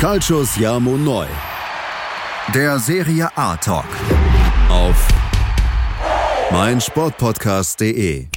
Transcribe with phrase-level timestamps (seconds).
[0.00, 1.26] Calcius Jamo Neu.
[2.54, 3.84] Der Serie A Talk.
[4.70, 4.96] Auf
[6.50, 8.28] meinsportpodcast.de.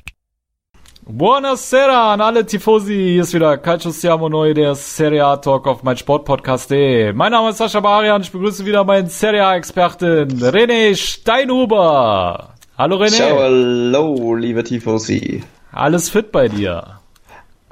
[1.08, 3.14] Buonasera an alle Tifosi.
[3.14, 7.14] Hier ist wieder Calcio Siamo Neu, der Serie A Talk auf meinsportpodcast.de.
[7.14, 8.22] Mein Name ist Sascha Barian.
[8.22, 12.56] Ich begrüße wieder meinen Serie A Experten René Steinhuber.
[12.78, 13.12] Hallo René.
[13.12, 15.46] Ciao, hallo, liebe Tifosi.
[15.72, 17.00] Alles fit bei dir?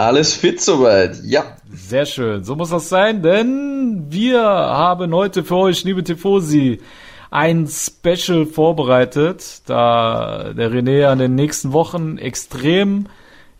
[0.01, 1.43] Alles fit soweit, ja.
[1.71, 6.81] Sehr schön, so muss das sein, denn wir haben heute für euch, liebe Tifosi,
[7.29, 13.09] ein Special vorbereitet, da der René an den nächsten Wochen extrem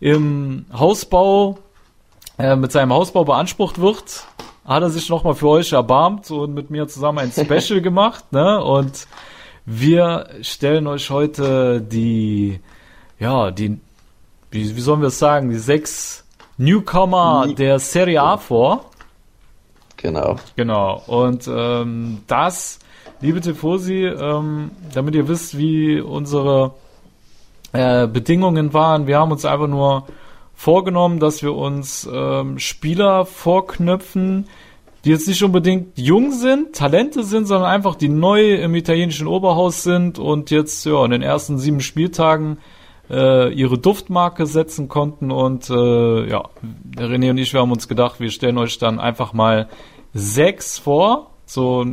[0.00, 1.58] im Hausbau,
[2.40, 4.26] äh, mit seinem Hausbau beansprucht wird,
[4.64, 8.60] hat er sich nochmal für euch erbarmt und mit mir zusammen ein Special gemacht, ne?
[8.64, 9.06] Und
[9.64, 12.58] wir stellen euch heute die,
[13.20, 13.78] ja, die,
[14.50, 16.22] wie, wie sollen wir es sagen, die sechs
[16.58, 18.86] Newcomer der Serie A vor.
[19.96, 20.36] Genau.
[20.56, 21.02] Genau.
[21.06, 22.80] Und ähm, das,
[23.20, 26.72] liebe Tifosi, ähm, damit ihr wisst, wie unsere
[27.72, 30.06] äh, Bedingungen waren, wir haben uns einfach nur
[30.54, 34.48] vorgenommen, dass wir uns ähm, Spieler vorknöpfen,
[35.04, 39.82] die jetzt nicht unbedingt jung sind, Talente sind, sondern einfach die neu im italienischen Oberhaus
[39.82, 42.58] sind und jetzt ja in den ersten sieben Spieltagen
[43.10, 45.30] äh, ihre Duftmarke setzen konnten.
[45.30, 46.44] Und äh, ja,
[46.96, 49.68] René und ich, wir haben uns gedacht, wir stellen euch dann einfach mal
[50.14, 51.30] sechs vor.
[51.44, 51.84] So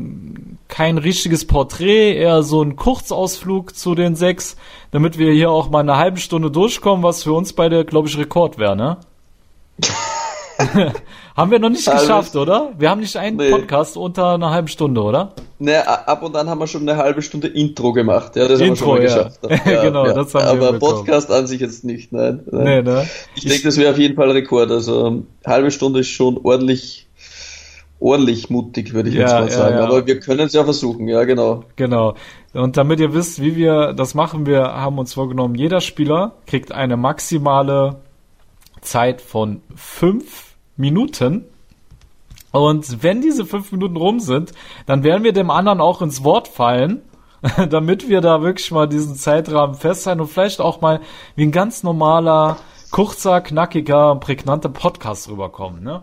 [0.69, 4.55] kein richtiges Porträt, eher so ein Kurzausflug zu den sechs,
[4.91, 8.17] damit wir hier auch mal eine halbe Stunde durchkommen, was für uns beide, glaube ich,
[8.17, 8.97] Rekord wäre, ne?
[11.39, 12.03] haben wir noch nicht Halbes.
[12.03, 12.71] geschafft, oder?
[12.77, 13.49] Wir haben nicht einen Nee.
[13.51, 15.33] Podcast unter einer halben Stunde, oder?
[15.57, 18.35] Ne, ab und an haben wir schon eine halbe Stunde Intro gemacht.
[18.35, 19.23] Ja, das Intro, haben wir schon ja.
[19.25, 19.65] mal geschafft.
[19.83, 20.79] Genau, das haben wir Aber.
[20.79, 22.41] Podcast an sich jetzt nicht, nein.
[22.51, 22.63] nein.
[22.63, 23.07] Nee, ne?
[23.35, 24.71] Ich denke, das wäre auf jeden Fall Rekord.
[24.71, 27.07] Also ähm, halbe Stunde ist schon ordentlich,
[27.99, 29.75] ordentlich mutig, würde ich Ja, jetzt mal ja, sagen.
[29.77, 29.83] ja.
[29.83, 31.63] Aber wir können es ja versuchen, ja genau.
[31.75, 32.15] Genau.
[32.53, 36.71] Und damit ihr wisst, wie wir das machen, wir haben uns vorgenommen, jeder Spieler kriegt
[36.71, 37.97] eine maximale
[38.81, 40.48] Zeit von fünf
[40.79, 41.45] Minuten.
[42.51, 44.53] Und wenn diese fünf Minuten rum sind,
[44.87, 47.01] dann werden wir dem anderen auch ins Wort fallen,
[47.69, 50.99] damit wir da wirklich mal diesen Zeitrahmen festhalten und vielleicht auch mal
[51.35, 52.57] wie ein ganz normaler,
[52.91, 56.01] kurzer, knackiger, prägnanter Podcast rüberkommen, ne?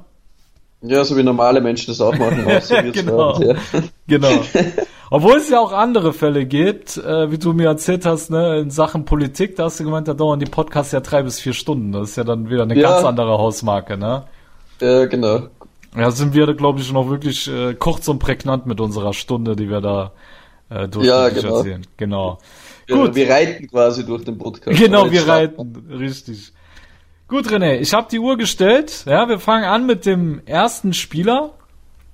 [0.83, 2.47] Ja, so wie normale Menschen das auch machen.
[2.51, 3.41] Auch so Genau.
[3.41, 3.81] werden, ja.
[4.07, 4.29] Genau.
[5.11, 8.71] Obwohl es ja auch andere Fälle gibt, äh, wie du mir erzählt hast, ne, in
[8.71, 11.93] Sachen Politik, da hast du gemeint, da dauern die Podcasts ja drei bis vier Stunden.
[11.93, 12.91] Das ist ja dann wieder eine Ja.
[12.91, 14.25] ganz andere Hausmarke, ne?
[14.81, 15.49] Ja, genau.
[15.97, 19.71] Ja, sind wir, glaube ich, noch wirklich äh, kurz und prägnant mit unserer Stunde, die
[19.71, 20.13] wir da
[20.69, 21.57] äh, durchschnittlich genau.
[21.57, 21.87] erzählen.
[21.97, 22.39] Genau.
[22.89, 23.15] Ja, Gut.
[23.15, 24.79] Wir reiten quasi durch den Podcast.
[24.79, 26.53] Genau, wir reiten, richtig.
[27.29, 29.05] Gut, René, ich habe die Uhr gestellt.
[29.07, 31.55] Ja, wir fangen an mit dem ersten Spieler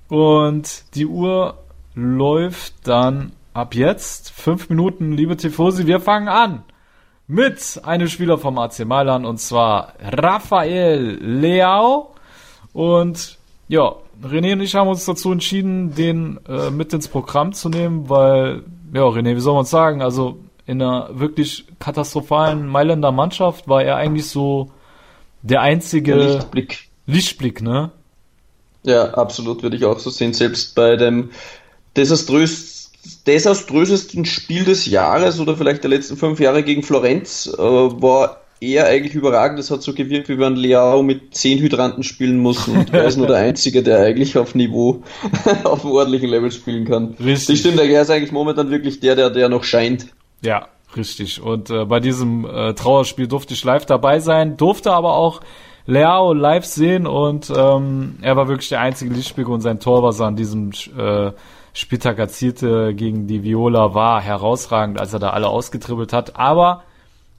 [0.07, 1.57] und die Uhr
[1.93, 5.85] läuft dann ab jetzt fünf Minuten, liebe Tifosi.
[5.85, 6.63] Wir fangen an
[7.27, 12.12] mit einem Spieler vom AC Mailand und zwar Rafael Leao
[12.73, 17.69] und ja, René und ich haben uns dazu entschieden, den äh, mit ins Programm zu
[17.69, 18.63] nehmen, weil,
[18.93, 23.97] ja, René, wie soll man sagen, also in einer wirklich katastrophalen Mailänder Mannschaft war er
[23.97, 24.71] eigentlich so
[25.41, 26.89] der einzige Der Lichtblick.
[27.05, 27.91] Lichtblick, ne?
[28.83, 30.33] Ja, absolut, würde ich auch so sehen.
[30.33, 31.31] Selbst bei dem
[31.95, 32.91] desaströs,
[33.27, 38.87] desaströsesten Spiel des Jahres oder vielleicht der letzten fünf Jahre gegen Florenz äh, war er
[38.87, 39.59] eigentlich überragend.
[39.59, 43.17] Es hat so gewirkt, wie wenn Leao mit zehn Hydranten spielen muss und er ist
[43.17, 45.03] nur der Einzige, der eigentlich auf Niveau,
[45.63, 47.15] auf einem ordentlichen Level spielen kann.
[47.19, 47.47] Richtig.
[47.47, 50.07] Das stimmt, er ist eigentlich momentan wirklich der, der, der noch scheint.
[50.41, 51.41] Ja, richtig.
[51.41, 55.41] Und äh, bei diesem äh, Trauerspiel durfte ich live dabei sein, durfte aber auch
[55.85, 60.19] Leao live sehen und ähm, er war wirklich der einzige Lichtblick und sein Tor, was
[60.21, 61.31] er an diesem äh,
[61.73, 66.37] Spieltag erzielte gegen die Viola, war herausragend, als er da alle ausgetribbelt hat.
[66.37, 66.83] Aber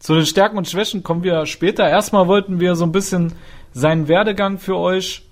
[0.04, 1.88] zu den Stärken und Schwächen kommen wir später.
[1.88, 3.32] Erstmal wollten wir so ein bisschen
[3.72, 5.22] seinen Werdegang für euch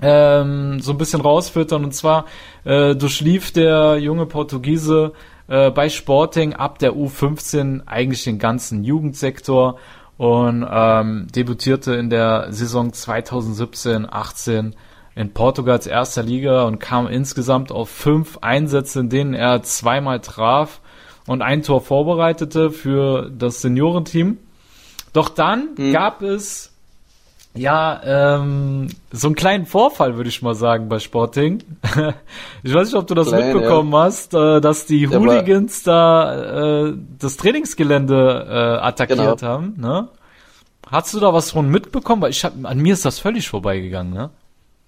[0.00, 1.84] ähm, so ein bisschen rausfiltern.
[1.84, 2.24] Und zwar
[2.64, 5.12] äh, durchlief der junge Portugiese
[5.48, 9.78] äh, bei Sporting ab der U15 eigentlich den ganzen Jugendsektor
[10.16, 14.72] und ähm, debütierte in der Saison 2017-18
[15.14, 20.80] in Portugals erster Liga und kam insgesamt auf fünf Einsätze, in denen er zweimal traf
[21.26, 24.38] und ein Tor vorbereitete für das Seniorenteam.
[25.12, 26.70] Doch dann gab es
[27.56, 28.00] ja,
[28.40, 31.62] ähm, so einen kleinen Vorfall, würde ich mal sagen, bei Sporting.
[32.64, 36.86] ich weiß nicht, ob du das Klein, mitbekommen hast, äh, dass die war- Hooligans da
[36.88, 39.40] äh, das Trainingsgelände äh, attackiert Genau.
[39.40, 39.74] haben.
[39.76, 40.08] Ne?
[40.90, 42.22] Hast du da was von mitbekommen?
[42.22, 44.12] Weil ich hab, an mir ist das völlig vorbeigegangen.
[44.12, 44.30] Ne?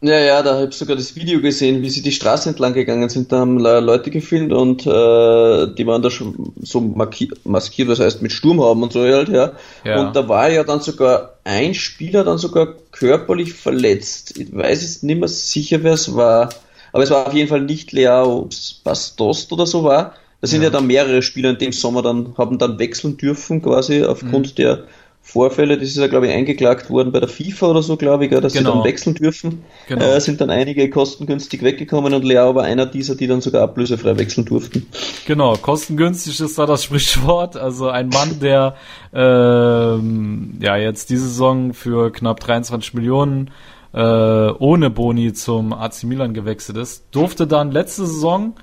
[0.02, 3.08] Ja, ja, da habe ich sogar das Video gesehen, wie sie die Straße entlang gegangen
[3.08, 3.32] sind.
[3.32, 8.30] Da haben Leute gefilmt und äh, die waren da schon so maskiert, was heißt mit
[8.30, 9.52] Sturmhauben und so halt, ja.
[9.84, 10.00] ja.
[10.00, 14.36] Und da war ja dann sogar ein Spieler dann sogar körperlich verletzt.
[14.36, 16.50] Ich weiß jetzt nicht mehr sicher, wer es war.
[16.92, 18.50] Aber es war auf jeden Fall nicht Leo
[18.84, 20.14] Bastost oder so war.
[20.42, 20.68] Da sind ja.
[20.68, 24.54] ja dann mehrere Spieler in dem Sommer dann, haben dann wechseln dürfen, quasi aufgrund mhm.
[24.56, 24.84] der
[25.28, 28.30] Vorfälle, das ist ja, glaube ich, eingeklagt worden bei der FIFA oder so, glaube ich,
[28.30, 28.70] dass genau.
[28.70, 29.64] sie dann wechseln dürfen.
[29.88, 30.04] Genau.
[30.04, 34.16] Äh, sind dann einige kostengünstig weggekommen und Leao war einer dieser, die dann sogar ablösefrei
[34.18, 34.86] wechseln durften.
[35.26, 37.56] Genau, kostengünstig ist da das Sprichwort.
[37.56, 38.76] Also ein Mann, der
[39.12, 43.50] ähm, ja jetzt diese Saison für knapp 23 Millionen
[43.92, 48.54] äh, ohne Boni zum AC Milan gewechselt ist, durfte dann letzte Saison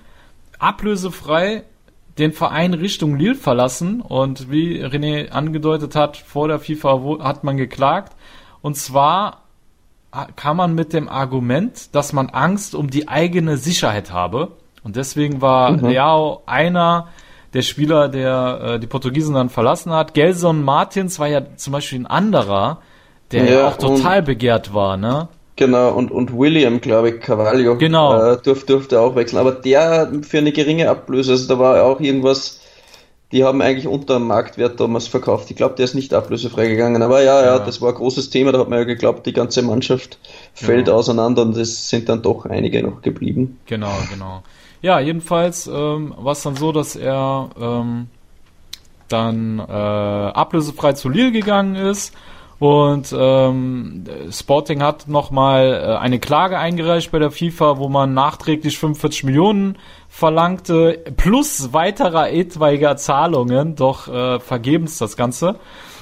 [0.60, 1.66] ablösefrei
[2.18, 7.58] den Verein Richtung Lille verlassen und wie René angedeutet hat, vor der FIFA hat man
[7.58, 8.14] geklagt
[8.62, 9.44] und zwar
[10.36, 14.52] kam man mit dem Argument, dass man Angst um die eigene Sicherheit habe
[14.84, 15.88] und deswegen war mhm.
[15.88, 17.08] Leao einer
[17.54, 20.14] der Spieler, der äh, die Portugiesen dann verlassen hat.
[20.14, 22.80] Gelson Martins war ja zum Beispiel ein anderer,
[23.32, 25.30] der ja, auch total begehrt war, ne?
[25.56, 28.34] Genau, und, und William, glaube ich, Carvalho, genau.
[28.34, 29.40] äh, durf, durfte auch wechseln.
[29.40, 32.62] Aber der für eine geringe Ablöse, also da war auch irgendwas,
[33.32, 35.52] die haben eigentlich unter dem Marktwert damals verkauft.
[35.52, 37.02] Ich glaube, der ist nicht ablösefrei gegangen.
[37.04, 39.34] Aber ja, ja, ja, das war ein großes Thema, da hat man ja geglaubt, die
[39.34, 40.18] ganze Mannschaft
[40.54, 40.98] fällt genau.
[40.98, 43.60] auseinander und es sind dann doch einige noch geblieben.
[43.68, 44.44] Genau, genau.
[44.82, 48.08] Ja, jedenfalls ähm, war es dann so, dass er ähm,
[49.08, 52.14] dann äh, ablösefrei zu Lille gegangen ist
[52.60, 58.78] und ähm, Sporting hat nochmal äh, eine Klage eingereicht bei der FIFA, wo man nachträglich
[58.78, 59.78] 45 Millionen
[60.08, 65.60] verlangte, plus weiterer etwaiger Zahlungen, doch äh, vergebens das Ganze.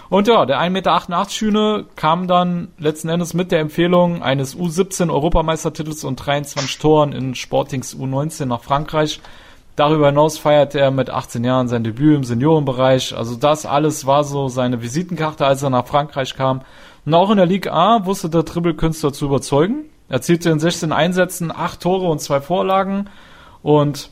[0.09, 5.09] Und ja, der 1,88 Meter Schüne kam dann letzten Endes mit der Empfehlung eines U17
[5.09, 9.21] Europameistertitels und 23 Toren in Sportings U19 nach Frankreich.
[9.75, 13.15] Darüber hinaus feierte er mit 18 Jahren sein Debüt im Seniorenbereich.
[13.15, 16.61] Also das alles war so seine Visitenkarte, als er nach Frankreich kam.
[17.05, 19.85] Und auch in der Liga A wusste der Dribbelkünstler zu überzeugen.
[20.09, 23.09] Er erzielte in 16 Einsätzen 8 Tore und 2 Vorlagen.
[23.63, 24.09] Und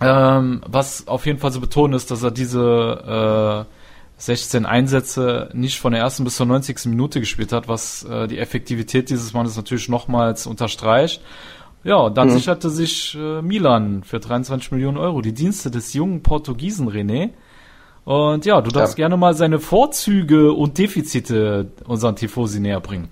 [0.00, 3.72] ähm, was auf jeden Fall zu betonen ist, dass er diese äh,
[4.18, 6.86] 16 Einsätze nicht von der ersten bis zur 90.
[6.86, 11.22] Minute gespielt hat, was äh, die Effektivität dieses Mannes natürlich nochmals unterstreicht.
[11.84, 12.32] Ja, dann mhm.
[12.32, 17.30] sicherte sich äh, Milan für 23 Millionen Euro die Dienste des jungen Portugiesen René.
[18.04, 19.02] Und ja, du darfst ja.
[19.02, 23.08] gerne mal seine Vorzüge und Defizite unseren Tifosi näher bringen.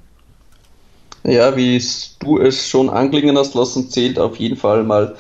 [1.25, 1.83] Ja, wie
[2.21, 5.17] du es schon anklingen hast lassen, zählt auf jeden Fall mal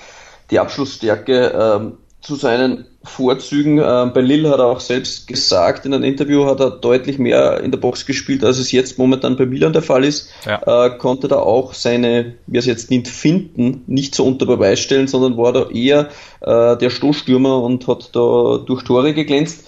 [0.51, 3.79] die Abschlussstärke ähm, zu seinen Vorzügen.
[3.79, 7.61] Äh, bei Lille hat er auch selbst gesagt, in einem Interview hat er deutlich mehr
[7.61, 10.31] in der Box gespielt, als es jetzt momentan bei Milan der Fall ist.
[10.47, 10.87] Ja.
[10.87, 14.81] Äh, konnte da auch seine, wie er es jetzt nennt, Finden nicht so unter Beweis
[14.81, 16.09] stellen, sondern war da eher
[16.41, 19.67] äh, der Stoßstürmer und hat da durch Tore geglänzt.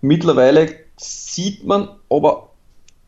[0.00, 2.48] Mittlerweile sieht man aber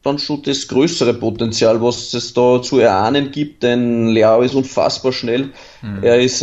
[0.03, 5.12] dann schon das größere Potenzial, was es da zu erahnen gibt, denn Leao ist unfassbar
[5.12, 5.50] schnell.
[5.83, 6.03] Mhm.
[6.03, 6.43] Er ist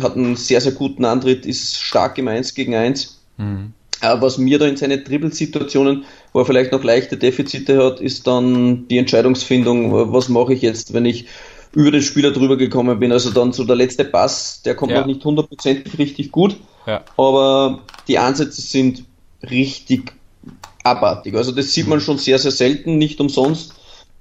[0.00, 3.18] hat einen sehr, sehr guten Antritt, ist stark im 1 gegen 1.
[3.36, 3.72] Mhm.
[4.00, 8.26] Aber was mir da in seinen Dribbelsituationen, wo er vielleicht noch leichte Defizite hat, ist
[8.26, 11.26] dann die Entscheidungsfindung, was mache ich jetzt, wenn ich
[11.72, 13.12] über den Spieler drüber gekommen bin.
[13.12, 15.00] Also dann so der letzte Pass, der kommt ja.
[15.00, 17.04] noch nicht hundertprozentig richtig gut, ja.
[17.16, 19.04] aber die Ansätze sind
[19.50, 20.12] richtig
[20.84, 21.34] abartig.
[21.34, 23.74] Also das sieht man schon sehr, sehr selten, nicht umsonst.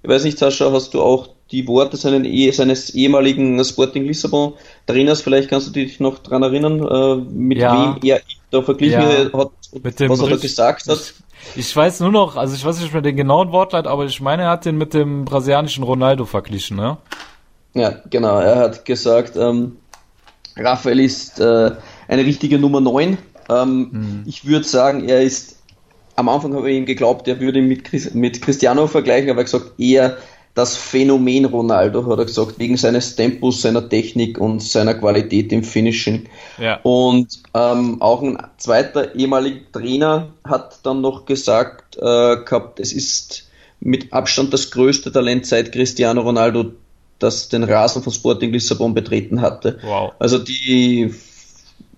[0.03, 4.53] Ich weiß nicht, Sascha, hast du auch die Worte seinen, seines ehemaligen Sporting Lissabon
[4.85, 7.95] Trainers, vielleicht kannst du dich noch daran erinnern, äh, mit ja.
[7.95, 9.33] wem er da verglichen ja.
[9.33, 11.13] hat, was er da gesagt hat.
[11.55, 14.43] Ich, weiß nur noch, also ich weiß nicht mehr den genauen Wortlaut, aber ich meine,
[14.43, 16.97] er hat den mit dem brasilianischen Ronaldo verglichen, ne?
[17.73, 18.39] Ja, genau.
[18.39, 19.77] Er hat gesagt, ähm,
[20.57, 21.71] Raphael ist äh,
[22.07, 23.17] eine richtige Nummer 9.
[23.49, 24.23] Ähm, hm.
[24.25, 25.57] Ich würde sagen, er ist,
[26.15, 29.41] am Anfang habe ich ihm geglaubt, er würde ihn mit, Chris, mit Cristiano vergleichen, aber
[29.41, 30.17] er hat gesagt, eher
[30.57, 35.63] das Phänomen Ronaldo, hat er gesagt, wegen seines Tempos, seiner Technik und seiner Qualität im
[35.63, 36.27] Finishing.
[36.57, 36.79] Ja.
[36.81, 43.47] Und ähm, auch ein zweiter ehemaliger Trainer hat dann noch gesagt äh, gehabt, es ist
[43.81, 46.71] mit Abstand das größte Talent seit Cristiano Ronaldo,
[47.19, 49.77] das den Rasen von Sporting Lissabon betreten hatte.
[49.83, 50.13] Wow.
[50.17, 51.13] Also die,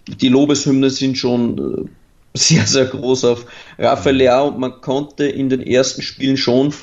[0.06, 3.46] die Lobeshymne sind schon äh, sehr, sehr groß auf
[3.78, 6.74] Rafael Leao und man konnte in den ersten Spielen schon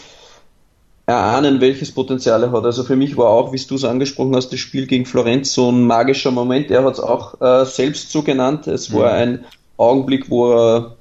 [1.06, 2.64] erahnen, welches Potenzial er hat.
[2.64, 5.70] Also für mich war auch, wie du es angesprochen hast, das Spiel gegen Florenz so
[5.70, 6.70] ein magischer Moment.
[6.70, 8.66] Er hat es auch äh, selbst so genannt.
[8.66, 9.18] Es war mhm.
[9.18, 9.44] ein
[9.76, 10.96] Augenblick, wo er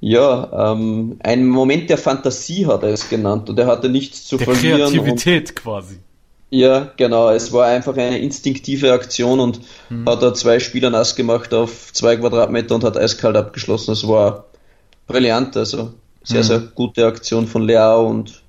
[0.00, 4.36] ja, ähm, ein Moment der Fantasie hat er es genannt und er hatte nichts zu
[4.36, 4.92] der verlieren.
[4.92, 5.98] Kreativität quasi.
[6.50, 7.30] Ja, genau.
[7.30, 10.08] Es war einfach eine instinktive Aktion und hm.
[10.08, 13.92] hat da zwei Spieler nass gemacht auf zwei Quadratmeter und hat eiskalt abgeschlossen.
[13.92, 14.44] Es war
[15.06, 15.92] brillant, also
[16.22, 16.46] sehr, hm.
[16.46, 18.42] sehr gute Aktion von Leao und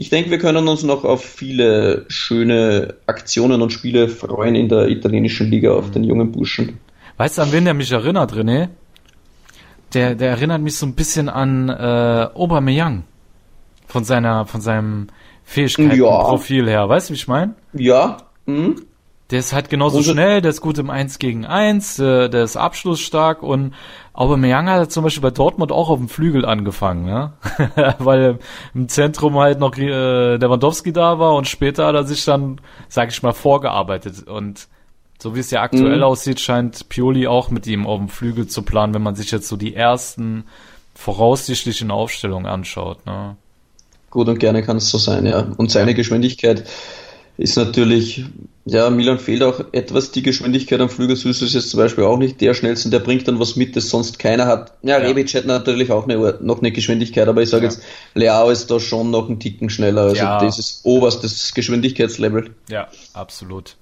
[0.00, 4.88] ich denke, wir können uns noch auf viele schöne Aktionen und Spiele freuen in der
[4.88, 6.78] italienischen Liga auf den jungen Burschen.
[7.18, 8.70] Weißt du, an wen der mich erinnert, René?
[9.92, 13.04] Der, der erinnert mich so ein bisschen an äh, Aubameyang
[13.88, 15.08] von seiner, von seinem
[15.44, 16.70] Fähigkeitenprofil ja.
[16.70, 16.88] her.
[16.88, 17.54] Weißt du, wie ich meine?
[17.74, 18.16] Ja.
[18.46, 18.76] Mhm.
[19.30, 22.42] Der ist halt genauso und schnell, der ist gut im 1 gegen 1, äh, der
[22.42, 23.74] ist abschlussstark und
[24.12, 27.32] Aubameyang hat zum Beispiel bei Dortmund auch auf dem Flügel angefangen, ne?
[27.98, 28.38] weil
[28.74, 33.10] im Zentrum halt noch äh, Lewandowski da war und später hat er sich dann, sag
[33.10, 34.68] ich mal, vorgearbeitet und
[35.22, 36.02] so wie es ja aktuell mhm.
[36.02, 39.48] aussieht, scheint Pioli auch mit ihm auf dem Flügel zu planen, wenn man sich jetzt
[39.48, 40.44] so die ersten
[40.94, 43.36] voraussichtlichen Aufstellungen anschaut, ne?
[44.10, 45.46] Gut und gerne kann es so sein, ja.
[45.56, 46.68] Und seine Geschwindigkeit
[47.36, 48.24] ist natürlich,
[48.70, 51.16] ja, Milan fehlt auch etwas die Geschwindigkeit am Flügel.
[51.16, 53.90] Süß ist jetzt zum Beispiel auch nicht der schnellste, der bringt dann was mit, das
[53.90, 54.74] sonst keiner hat.
[54.82, 55.06] Ja, ja.
[55.06, 57.70] Rebic hat natürlich auch eine, noch eine Geschwindigkeit, aber ich sage ja.
[57.70, 57.82] jetzt,
[58.14, 60.02] Leao ist da schon noch einen Ticken schneller.
[60.02, 60.38] Also ja.
[60.38, 62.50] das ist oberstes Geschwindigkeitslevel.
[62.68, 63.76] Ja, absolut.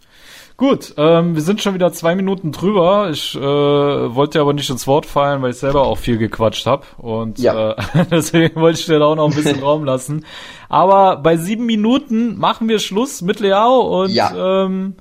[0.58, 3.10] Gut, ähm, wir sind schon wieder zwei Minuten drüber.
[3.12, 6.84] Ich äh, wollte aber nicht ins Wort fallen, weil ich selber auch viel gequatscht habe.
[6.96, 7.74] Und ja.
[7.74, 7.76] äh,
[8.10, 10.24] deswegen wollte ich dir da auch noch ein bisschen Raum lassen.
[10.68, 14.94] Aber bei sieben Minuten machen wir Schluss mit Leao und ja, ähm,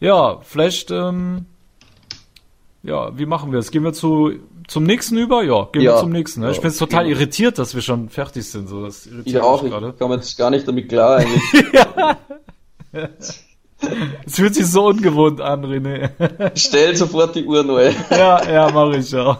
[0.00, 1.46] ja vielleicht ähm,
[2.84, 3.70] ja, wie machen wir es?
[3.70, 4.32] Gehen wir zu
[4.68, 5.42] zum nächsten über?
[5.42, 5.94] Ja, gehen ja.
[5.94, 6.40] wir zum nächsten.
[6.40, 6.50] Ne?
[6.50, 7.12] Ich bin jetzt total ja.
[7.12, 8.68] irritiert, dass wir schon fertig sind.
[8.68, 9.62] So, das irritiert ich auch.
[9.62, 9.90] Gerade.
[9.90, 11.72] Ich komme jetzt gar nicht damit klar eigentlich.
[11.72, 12.18] ja.
[14.26, 16.10] Es fühlt sich so ungewohnt an, René.
[16.54, 17.92] Stell sofort die Uhr neu.
[18.10, 19.38] Ja, ja, mache ich auch.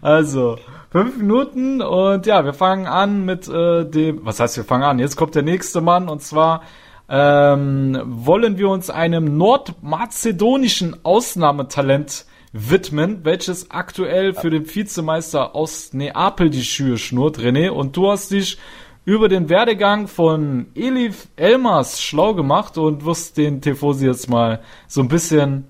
[0.00, 0.58] Also,
[0.94, 5.00] fünf Minuten und ja, wir fangen an mit äh, dem, was heißt wir fangen an?
[5.00, 6.62] Jetzt kommt der nächste Mann und zwar
[7.08, 16.48] ähm, wollen wir uns einem nordmazedonischen Ausnahmetalent widmen, welches aktuell für den Vizemeister aus Neapel
[16.48, 17.70] die Schühe schnurrt, René.
[17.70, 18.56] Und du hast dich
[19.04, 25.00] über den Werdegang von Elif Elmers schlau gemacht und wirst den Tifosi jetzt mal so
[25.00, 25.66] ein bisschen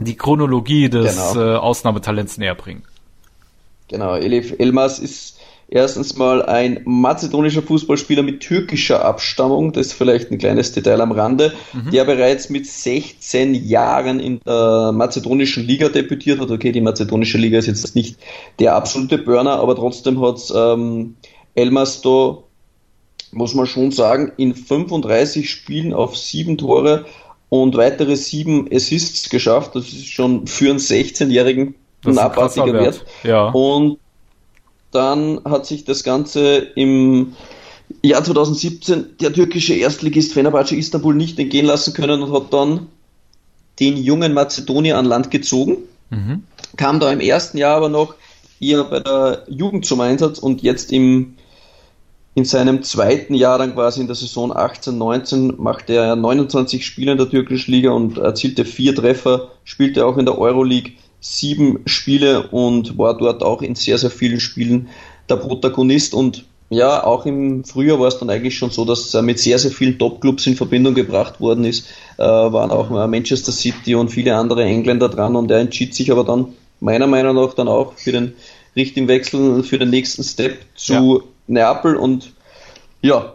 [0.00, 1.54] die Chronologie des genau.
[1.54, 2.82] äh, Ausnahmetalents näher bringen.
[3.90, 10.30] Genau, Elif Elmas ist erstens mal ein mazedonischer Fußballspieler mit türkischer Abstammung, das ist vielleicht
[10.30, 11.90] ein kleines Detail am Rande, mhm.
[11.90, 16.52] der bereits mit 16 Jahren in der mazedonischen Liga debütiert hat.
[16.52, 18.16] Okay, die mazedonische Liga ist jetzt nicht
[18.60, 21.16] der absolute Burner, aber trotzdem hat ähm,
[21.56, 22.38] Elmas da
[23.32, 27.06] muss man schon sagen, in 35 Spielen auf sieben Tore
[27.48, 29.74] und weitere sieben Assists geschafft.
[29.74, 32.82] Das ist schon für einen 16-Jährigen ein abartiger Wert.
[32.82, 33.04] Wert.
[33.24, 33.48] Ja.
[33.50, 33.98] Und
[34.90, 37.34] dann hat sich das Ganze im
[38.02, 42.88] Jahr 2017 der türkische Erstligist Fenerbahce Istanbul nicht entgehen lassen können und hat dann
[43.78, 45.78] den jungen Mazedonier an Land gezogen.
[46.10, 46.44] Mhm.
[46.76, 48.14] Kam da im ersten Jahr aber noch
[48.60, 51.34] eher bei der Jugend zum Einsatz und jetzt im
[52.34, 57.18] in seinem zweiten Jahr dann quasi in der Saison 18-19 machte er 29 Spiele in
[57.18, 62.98] der türkischen Liga und erzielte vier Treffer, spielte auch in der Euroleague sieben Spiele und
[62.98, 64.88] war dort auch in sehr, sehr vielen Spielen
[65.28, 69.22] der Protagonist und ja, auch im Frühjahr war es dann eigentlich schon so, dass er
[69.22, 71.88] mit sehr, sehr vielen Top-Clubs in Verbindung gebracht worden ist.
[72.16, 76.22] Äh, waren auch Manchester City und viele andere Engländer dran und er entschied sich aber
[76.22, 78.34] dann meiner Meinung nach dann auch für den
[78.76, 81.24] richtigen Wechsel, für den nächsten Step zu ja.
[81.48, 82.32] Neapel und
[83.02, 83.34] ja,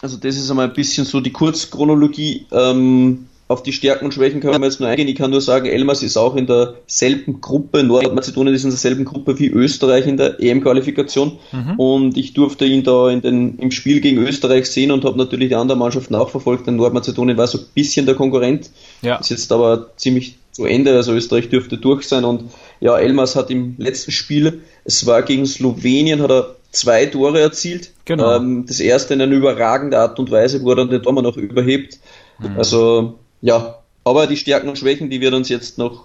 [0.00, 2.46] also das ist einmal ein bisschen so die Kurzchronologie.
[2.52, 5.08] Ähm, auf die Stärken und Schwächen können wir jetzt nur eingehen.
[5.08, 9.38] Ich kann nur sagen, Elmas ist auch in derselben Gruppe, Nordmazedonien ist in derselben Gruppe
[9.38, 11.38] wie Österreich in der EM-Qualifikation.
[11.52, 11.74] Mhm.
[11.78, 15.48] Und ich durfte ihn da in den, im Spiel gegen Österreich sehen und habe natürlich
[15.48, 16.66] die anderen Mannschaften auch verfolgt.
[16.66, 18.70] Denn Nordmazedonien war so ein bisschen der Konkurrent.
[19.02, 19.16] Ja.
[19.16, 22.24] Ist jetzt aber ziemlich zu Ende, also Österreich dürfte durch sein.
[22.24, 22.44] Und
[22.80, 27.90] ja, Elmas hat im letzten Spiel, es war gegen Slowenien, hat er zwei Tore erzielt.
[28.04, 28.36] Genau.
[28.36, 31.36] Ähm, das erste in einer überragenden Art und Weise, wo er dann den Tormann noch
[31.36, 31.98] überhebt.
[32.38, 32.56] Mhm.
[32.56, 33.78] Also, ja.
[34.04, 36.04] Aber die Stärken und Schwächen, die wir uns jetzt noch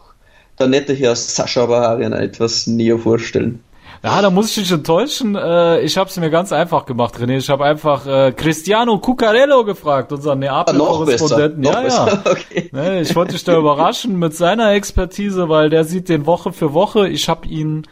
[0.60, 3.64] der nette Herr Sascha Baharian etwas näher vorstellen.
[4.04, 5.36] Ja, da muss ich dich enttäuschen.
[5.36, 7.38] Äh, ich habe es mir ganz einfach gemacht, René.
[7.38, 11.64] Ich habe einfach äh, Cristiano Cuccarello gefragt, unseren Neapel-Korrespondenten.
[11.64, 12.24] Ja, ja.
[12.26, 12.70] Okay.
[12.72, 16.74] Ne, ich wollte dich da überraschen mit seiner Expertise, weil der sieht den Woche für
[16.74, 17.08] Woche.
[17.08, 17.88] Ich habe ihn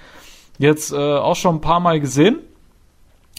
[0.59, 2.39] jetzt äh, auch schon ein paar Mal gesehen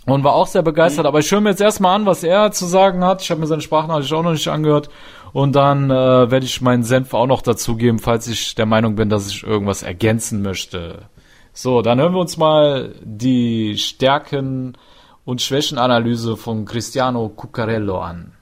[0.07, 1.05] und war auch sehr begeistert.
[1.05, 1.09] Mhm.
[1.09, 3.23] Aber ich höre mir jetzt erstmal an, was er zu sagen hat.
[3.23, 4.89] Ich habe mir seine Sprachnachricht auch noch nicht angehört.
[5.33, 9.11] Und dann äh, werde ich meinen Senf auch noch dazugeben, falls ich der Meinung bin,
[9.11, 11.03] dass ich irgendwas ergänzen möchte.
[11.53, 14.79] So, dann hören wir uns mal die Stärken
[15.25, 18.33] und Schwächenanalyse von Cristiano Cuccarello an.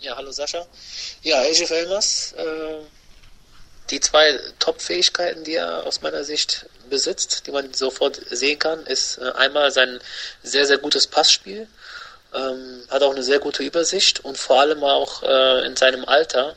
[0.00, 0.64] Ja, hallo Sascha.
[1.22, 2.82] Ja, AJ Elmas, äh,
[3.90, 9.18] die zwei Top-Fähigkeiten, die er aus meiner Sicht besitzt, die man sofort sehen kann, ist
[9.18, 9.98] äh, einmal sein
[10.42, 11.68] sehr, sehr gutes Passspiel,
[12.34, 16.56] ähm, hat auch eine sehr gute Übersicht und vor allem auch äh, in seinem Alter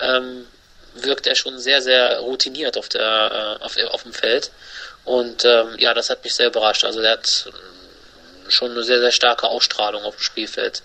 [0.00, 0.46] ähm,
[0.94, 4.50] wirkt er schon sehr, sehr routiniert auf, der, äh, auf, auf dem Feld.
[5.04, 6.84] Und ähm, ja, das hat mich sehr überrascht.
[6.84, 7.50] Also er hat
[8.48, 10.82] schon eine sehr, sehr starke Ausstrahlung auf dem Spielfeld.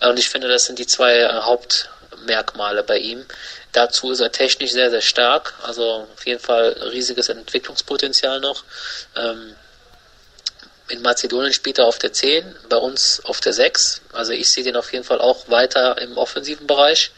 [0.00, 3.24] Und ich finde, das sind die zwei äh, Hauptmerkmale bei ihm.
[3.74, 5.52] Dazu ist er technisch sehr, sehr stark.
[5.62, 8.62] Also auf jeden Fall riesiges Entwicklungspotenzial noch.
[9.16, 9.56] Ähm,
[10.88, 14.02] in Mazedonien spielt er auf der 10, bei uns auf der 6.
[14.12, 17.10] Also ich sehe den auf jeden Fall auch weiter im offensiven Bereich.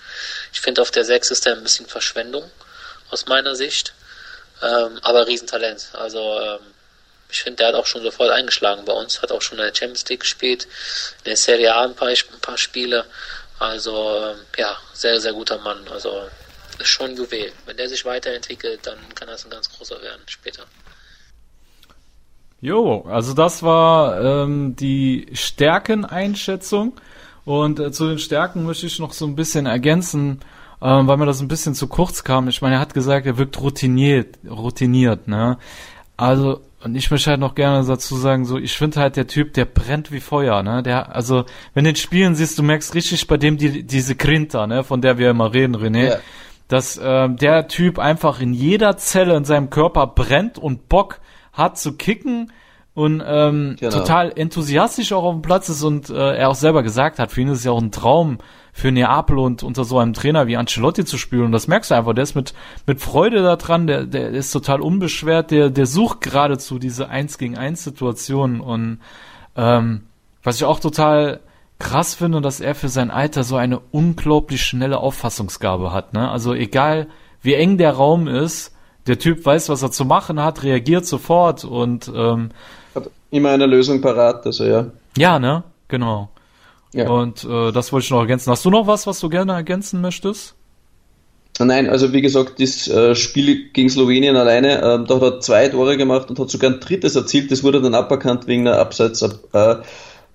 [0.52, 2.50] Ich finde, auf der 6 ist er ein bisschen Verschwendung
[3.10, 3.92] aus meiner Sicht.
[4.62, 5.88] Ähm, aber Riesentalent.
[5.92, 6.60] Also ähm,
[7.28, 9.74] ich finde, der hat auch schon sofort eingeschlagen bei uns, hat auch schon in der
[9.74, 10.64] Champions League gespielt,
[11.18, 13.04] in der Serie A ein paar, ein paar Spiele.
[13.58, 15.86] Also ähm, ja, sehr, sehr guter Mann.
[15.88, 16.30] Also
[16.78, 17.52] ist schon ein Juwel.
[17.64, 20.64] Wenn der sich weiterentwickelt, dann kann das ein ganz großer werden später.
[22.60, 26.94] Jo, also das war ähm, die Stärkeneinschätzung.
[27.44, 30.40] Und äh, zu den Stärken möchte ich noch so ein bisschen ergänzen,
[30.82, 32.48] ähm, weil mir das ein bisschen zu kurz kam.
[32.48, 35.58] Ich meine, er hat gesagt, er wirkt routiniert, routiniert, ne?
[36.16, 39.54] Also, und ich möchte halt noch gerne dazu sagen, so, ich finde halt der Typ,
[39.54, 40.82] der brennt wie Feuer, ne?
[40.82, 44.66] Der, also, wenn du den Spielen siehst, du merkst richtig bei dem die, diese Grinta,
[44.66, 46.04] ne, von der wir immer reden, René.
[46.04, 46.20] Yeah.
[46.68, 51.20] Dass äh, der Typ einfach in jeder Zelle in seinem Körper brennt und Bock
[51.52, 52.52] hat zu kicken
[52.94, 53.98] und ähm, genau.
[53.98, 57.42] total enthusiastisch auch auf dem Platz ist und äh, er auch selber gesagt hat, für
[57.42, 58.38] ihn ist es ja auch ein Traum,
[58.76, 61.44] für Neapel und unter so einem Trainer wie Ancelotti zu spielen.
[61.44, 62.52] Und das merkst du einfach, der ist mit,
[62.86, 67.38] mit Freude da dran, der, der ist total unbeschwert, der, der sucht geradezu diese Eins
[67.38, 68.60] gegen eins Situation.
[68.60, 68.98] Und
[69.56, 70.02] ähm,
[70.42, 71.40] was ich auch total
[71.78, 76.14] krass finde, dass er für sein Alter so eine unglaublich schnelle Auffassungsgabe hat.
[76.14, 76.30] Ne?
[76.30, 77.08] Also egal
[77.42, 78.72] wie eng der Raum ist,
[79.06, 82.50] der Typ weiß, was er zu machen hat, reagiert sofort und ähm,
[82.94, 84.86] hat immer eine Lösung parat, also ja.
[85.16, 85.62] Ja, ne?
[85.88, 86.30] Genau.
[86.92, 87.08] Ja.
[87.10, 88.50] Und äh, das wollte ich noch ergänzen.
[88.50, 90.54] Hast du noch was, was du gerne ergänzen möchtest?
[91.58, 95.68] Nein, also wie gesagt, das äh, Spiel gegen Slowenien alleine, äh, da hat er zwei
[95.68, 97.50] Tore gemacht und hat sogar ein drittes erzielt.
[97.50, 99.50] Das wurde dann aberkannt wegen einer Abseitsposition.
[99.52, 99.76] Äh,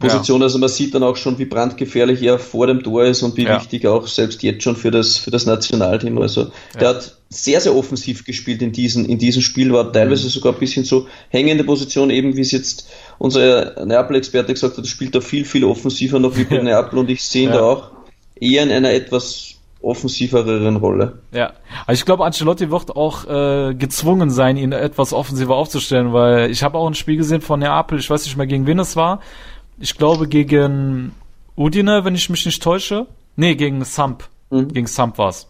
[0.09, 3.43] also man sieht dann auch schon, wie brandgefährlich er vor dem Tor ist und wie
[3.43, 3.59] ja.
[3.59, 6.17] wichtig auch selbst jetzt schon für das, für das Nationalteam.
[6.17, 10.29] Also der hat sehr, sehr offensiv gespielt in diesem, in diesem Spiel, war teilweise mhm.
[10.29, 15.15] sogar ein bisschen so hängende Position, eben wie es jetzt unser Neapel-Experte gesagt hat, spielt
[15.15, 16.63] da viel, viel offensiver noch wie bei ja.
[16.63, 17.57] Neapel und ich sehe ihn ja.
[17.57, 17.91] da auch
[18.35, 21.19] eher in einer etwas offensiveren Rolle.
[21.31, 21.53] Ja,
[21.87, 26.63] also ich glaube, Ancelotti wird auch äh, gezwungen sein, ihn etwas offensiver aufzustellen, weil ich
[26.63, 29.21] habe auch ein Spiel gesehen von Neapel, ich weiß nicht mehr gegen wen es war.
[29.81, 31.13] Ich glaube gegen
[31.57, 33.07] Udine, wenn ich mich nicht täusche.
[33.35, 34.23] Nee, gegen Samp.
[34.51, 34.69] Mhm.
[34.69, 35.47] Gegen Samp war's.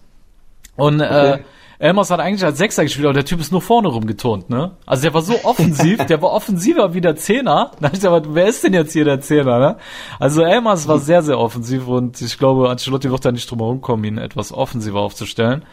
[0.77, 1.31] Und äh, okay.
[1.33, 1.39] äh,
[1.79, 4.71] Elmos hat eigentlich als Sechser gespielt, aber der Typ ist nur vorne rumgeturnt, ne?
[4.85, 7.71] Also der war so offensiv, der war offensiver wie der Zehner.
[7.81, 9.77] Da ich aber, wer ist denn jetzt hier der Zehner, ne?
[10.19, 13.81] Also Elmas war sehr, sehr offensiv und ich glaube, Ancelotti wird da nicht drum herum
[13.81, 15.65] kommen, ihn etwas offensiver aufzustellen.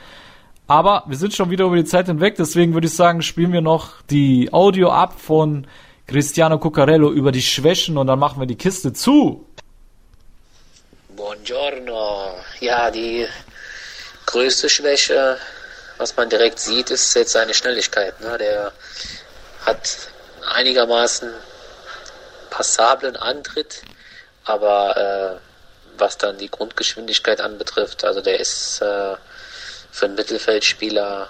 [0.66, 3.60] Aber wir sind schon wieder über die Zeit hinweg, deswegen würde ich sagen, spielen wir
[3.60, 5.66] noch die Audio ab von
[6.08, 9.46] Cristiano Cuccarello über die Schwächen und dann machen wir die Kiste zu.
[11.14, 12.34] Buongiorno.
[12.60, 13.26] Ja, die
[14.26, 15.38] größte Schwäche
[15.98, 18.20] was man direkt sieht, ist jetzt seine Schnelligkeit.
[18.20, 18.38] Ne?
[18.38, 18.72] Der
[19.66, 19.98] hat
[20.54, 21.30] einigermaßen
[22.50, 23.82] passablen Antritt,
[24.44, 29.16] aber äh, was dann die Grundgeschwindigkeit anbetrifft, also der ist äh,
[29.90, 31.28] für einen Mittelfeldspieler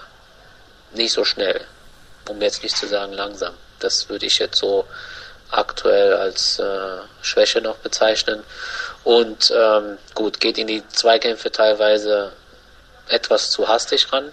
[0.93, 1.63] nicht so schnell,
[2.29, 3.55] um jetzt nicht zu sagen langsam.
[3.79, 4.87] Das würde ich jetzt so
[5.51, 8.43] aktuell als äh, Schwäche noch bezeichnen.
[9.05, 12.33] Und ähm, gut, geht in die Zweikämpfe teilweise
[13.09, 14.33] etwas zu hastig ran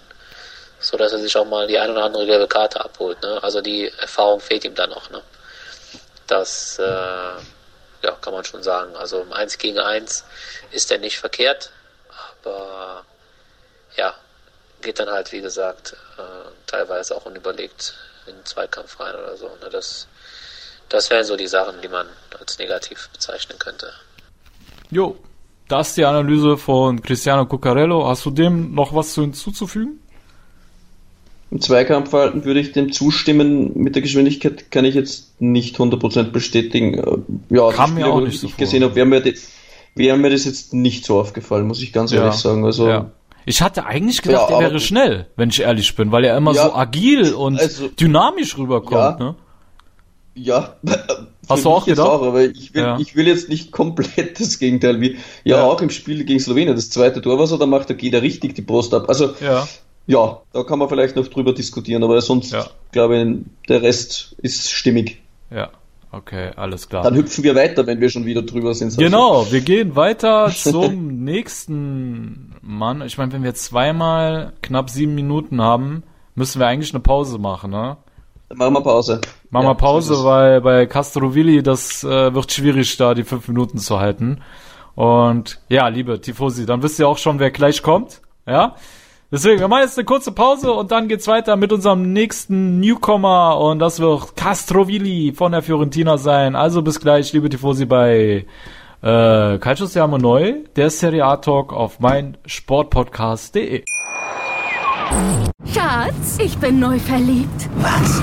[0.78, 3.20] so dass er sich auch mal die ein oder andere gelbe Karte abholt.
[3.22, 3.42] Ne?
[3.42, 5.10] Also die Erfahrung fehlt ihm dann noch.
[5.10, 5.22] Ne?
[6.26, 8.94] Das äh, ja, kann man schon sagen.
[8.96, 10.24] Also im 1 gegen 1
[10.70, 11.70] ist er nicht verkehrt,
[12.44, 13.04] aber
[13.96, 14.14] ja,
[14.82, 17.94] geht dann halt, wie gesagt, äh, teilweise auch unüberlegt
[18.28, 19.46] in den Zweikampf rein oder so.
[19.46, 19.68] Ne?
[19.70, 20.08] Das,
[20.88, 22.06] das wären so die Sachen, die man
[22.38, 23.92] als negativ bezeichnen könnte.
[24.90, 25.16] Jo,
[25.68, 28.06] das ist die Analyse von Cristiano Cuccarello.
[28.06, 30.00] Hast du dem noch was hinzuzufügen?
[31.50, 33.72] Im Zweikampfverhalten würde ich dem zustimmen.
[33.74, 37.24] Mit der Geschwindigkeit kann ich jetzt nicht 100% bestätigen.
[37.50, 39.22] Ja, Kann mir auch nicht so gesehen habe, wäre mir,
[39.94, 42.22] wär mir das jetzt nicht so aufgefallen, muss ich ganz ja.
[42.22, 42.64] ehrlich sagen.
[42.64, 43.10] Also, ja.
[43.46, 46.52] Ich hatte eigentlich gedacht, ja, er wäre schnell, wenn ich ehrlich bin, weil er immer
[46.52, 49.20] ja, so agil und also, dynamisch rüberkommt.
[49.20, 49.34] Ja, ne?
[50.34, 50.76] ja
[51.48, 52.08] Hast du auch gedacht?
[52.08, 52.98] Auch, aber ich will, ja.
[52.98, 56.90] ich will jetzt nicht komplett das Gegenteil wie, ja, auch im Spiel gegen Slowenien, das
[56.90, 59.08] zweite Tor, was er da macht, da geht er richtig die Brust ab.
[59.08, 59.68] Also, ja,
[60.08, 62.54] ja da kann man vielleicht noch drüber diskutieren, aber sonst,
[62.90, 65.22] glaube ich, der Rest ist stimmig.
[65.50, 65.70] Ja.
[66.16, 67.02] Okay, alles klar.
[67.02, 68.96] Dann hüpfen wir weiter, wenn wir schon wieder drüber sind.
[68.96, 73.02] Genau, wir gehen weiter zum nächsten Mann.
[73.02, 77.70] Ich meine, wenn wir zweimal knapp sieben Minuten haben, müssen wir eigentlich eine Pause machen,
[77.70, 77.98] ne?
[78.48, 79.20] Dann machen wir Pause.
[79.50, 83.78] Machen wir ja, Pause, weil bei Castrovilli das äh, wird schwierig, da die fünf Minuten
[83.78, 84.40] zu halten.
[84.94, 88.22] Und ja, liebe Tifosi, dann wisst ihr auch schon, wer gleich kommt.
[88.46, 88.76] Ja.
[89.30, 93.58] Deswegen, wir machen jetzt eine kurze Pause und dann geht's weiter mit unserem nächsten Newcomer
[93.58, 96.54] und das wird Castrovilli von der Fiorentina sein.
[96.54, 98.46] Also bis gleich, liebe Tifosi, bei
[99.02, 103.82] äh, Calcio Siamo Neu, der Serie A Talk auf mein Sportpodcast.de.
[105.74, 107.68] Schatz, ich bin neu verliebt.
[107.78, 108.22] Was?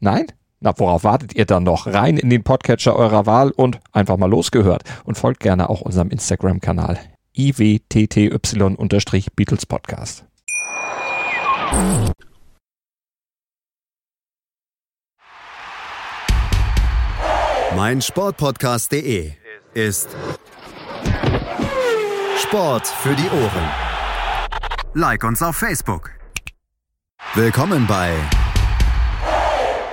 [0.00, 0.26] Nein?
[0.60, 1.86] Na, worauf wartet ihr dann noch?
[1.86, 4.82] Rein in den Podcatcher eurer Wahl und einfach mal losgehört.
[5.04, 6.98] Und folgt gerne auch unserem Instagram-Kanal
[7.36, 10.24] iwtty-Beatles Podcast.
[17.76, 19.32] Mein Sportpodcast.de
[19.74, 20.08] ist
[22.42, 23.70] Sport für die Ohren.
[24.94, 26.10] Like uns auf Facebook.
[27.34, 28.14] Willkommen bei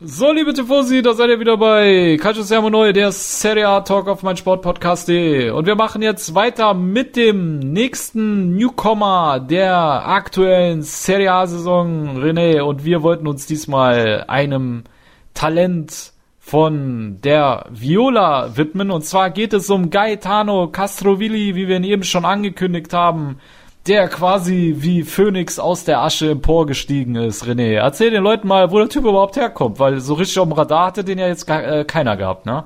[0.00, 4.06] So, liebe Tifosi, da seid ihr wieder bei Calcio Siamo Neu, der Serie A Talk
[4.06, 5.50] auf mein Sportpodcast.de.
[5.50, 9.74] Und wir machen jetzt weiter mit dem nächsten Newcomer der
[10.06, 12.60] aktuellen Serie A Saison, René.
[12.60, 14.84] Und wir wollten uns diesmal einem
[15.34, 18.92] Talent von der Viola widmen.
[18.92, 23.40] Und zwar geht es um Gaetano Castrovilli, wie wir ihn eben schon angekündigt haben
[23.86, 27.74] der quasi wie Phönix aus der Asche emporgestiegen ist, René.
[27.74, 30.86] Erzähl den Leuten mal, wo der Typ überhaupt herkommt, weil so richtig auf dem Radar
[30.86, 32.64] hatte den ja jetzt gar, äh, keiner gehabt, ne?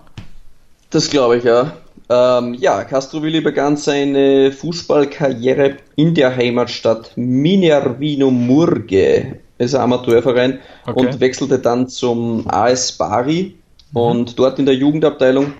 [0.90, 1.72] Das glaube ich, ja.
[2.08, 9.38] Ähm, ja, Castrovilli begann seine Fußballkarriere in der Heimatstadt Minervino Murge.
[9.58, 11.00] Ist ein Amateurverein okay.
[11.00, 13.54] und wechselte dann zum AS Bari
[13.92, 13.96] mhm.
[14.00, 15.54] und dort in der Jugendabteilung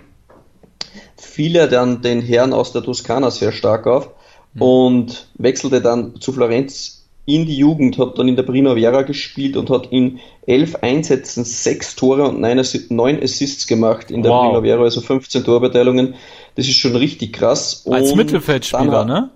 [1.17, 4.11] fiel er dann den Herren aus der Toskana sehr stark auf
[4.55, 4.63] Mhm.
[4.63, 9.71] und wechselte dann zu Florenz in die Jugend, hat dann in der Primavera gespielt und
[9.71, 14.47] hat in elf Einsätzen sechs Tore und neun, Assists gemacht in der wow.
[14.47, 16.15] Primavera, also 15 Torbeteilungen.
[16.57, 17.83] Das ist schon richtig krass.
[17.85, 19.31] Und als Mittelfeldspieler, hat, ne?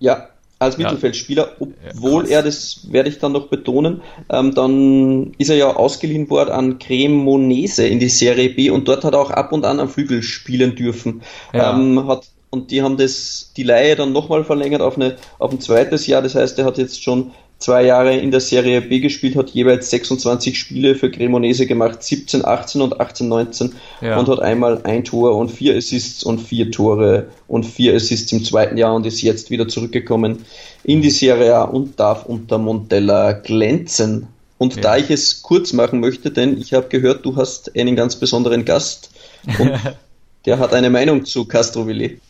[0.00, 5.48] Ja, als Mittelfeldspieler, obwohl ja, er, das werde ich dann noch betonen, ähm, dann ist
[5.48, 9.30] er ja ausgeliehen worden an Cremonese in die Serie B und dort hat er auch
[9.30, 11.22] ab und an am Flügel spielen dürfen.
[11.54, 11.74] Ja.
[11.74, 15.60] Ähm, hat und die haben das, die Leihe dann nochmal verlängert auf, eine, auf ein
[15.60, 16.20] zweites Jahr.
[16.20, 19.90] Das heißt, er hat jetzt schon zwei Jahre in der Serie B gespielt, hat jeweils
[19.90, 24.18] 26 Spiele für Cremonese gemacht, 17, 18 und 18, 19 ja.
[24.18, 28.42] und hat einmal ein Tor und vier Assists und vier Tore und vier Assists im
[28.42, 30.44] zweiten Jahr und ist jetzt wieder zurückgekommen
[30.82, 34.26] in die Serie A und darf unter Montella glänzen.
[34.58, 34.82] Und ja.
[34.82, 38.64] da ich es kurz machen möchte, denn ich habe gehört, du hast einen ganz besonderen
[38.64, 39.10] Gast
[39.58, 39.72] und
[40.46, 42.20] der hat eine Meinung zu Castrovilli.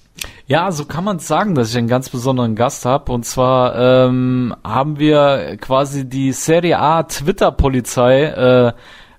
[0.51, 3.13] Ja, so kann man sagen, dass ich einen ganz besonderen Gast habe.
[3.13, 8.69] Und zwar ähm, haben wir quasi die Serie A Twitter-Polizei äh,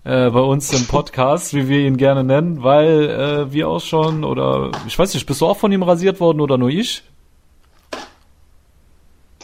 [0.03, 4.25] äh, bei uns im Podcast, wie wir ihn gerne nennen, weil äh, wir auch schon,
[4.25, 7.01] oder ich weiß nicht, bist du auch von ihm rasiert worden oder nur ich?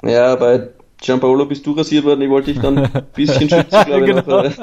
[0.03, 0.67] Ja, bei
[1.01, 4.57] Gianpaolo bist du rasiert worden, ich wollte dich dann ein bisschen schützen, glaube ich.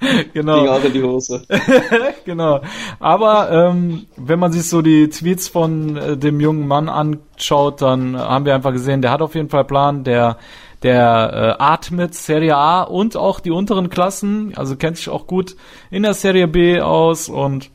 [0.32, 0.32] genau.
[0.32, 0.60] genau.
[0.60, 1.42] Ging auch in die Hose.
[2.24, 2.60] genau.
[2.98, 8.16] Aber ähm, wenn man sich so die Tweets von äh, dem jungen Mann anschaut, dann
[8.16, 10.38] haben wir einfach gesehen, der hat auf jeden Fall Plan, der
[10.82, 15.54] der äh, atmet Serie A und auch die unteren Klassen, also kennt sich auch gut
[15.90, 17.70] in der Serie B aus und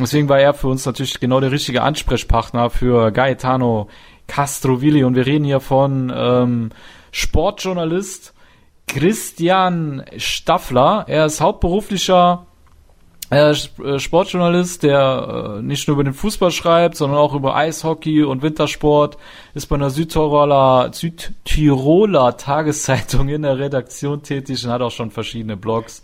[0.00, 3.88] Deswegen war er für uns natürlich genau der richtige Ansprechpartner für Gaetano
[4.28, 5.02] Castrovilli.
[5.02, 6.70] Und wir reden hier von ähm,
[7.10, 8.34] Sportjournalist
[8.86, 11.04] Christian Staffler.
[11.08, 12.46] Er ist hauptberuflicher
[13.30, 13.54] äh,
[13.98, 19.18] Sportjournalist, der äh, nicht nur über den Fußball schreibt, sondern auch über Eishockey und Wintersport,
[19.52, 25.58] ist bei einer Südtiroler, Südtiroler Tageszeitung in der Redaktion tätig und hat auch schon verschiedene
[25.58, 26.02] Blogs.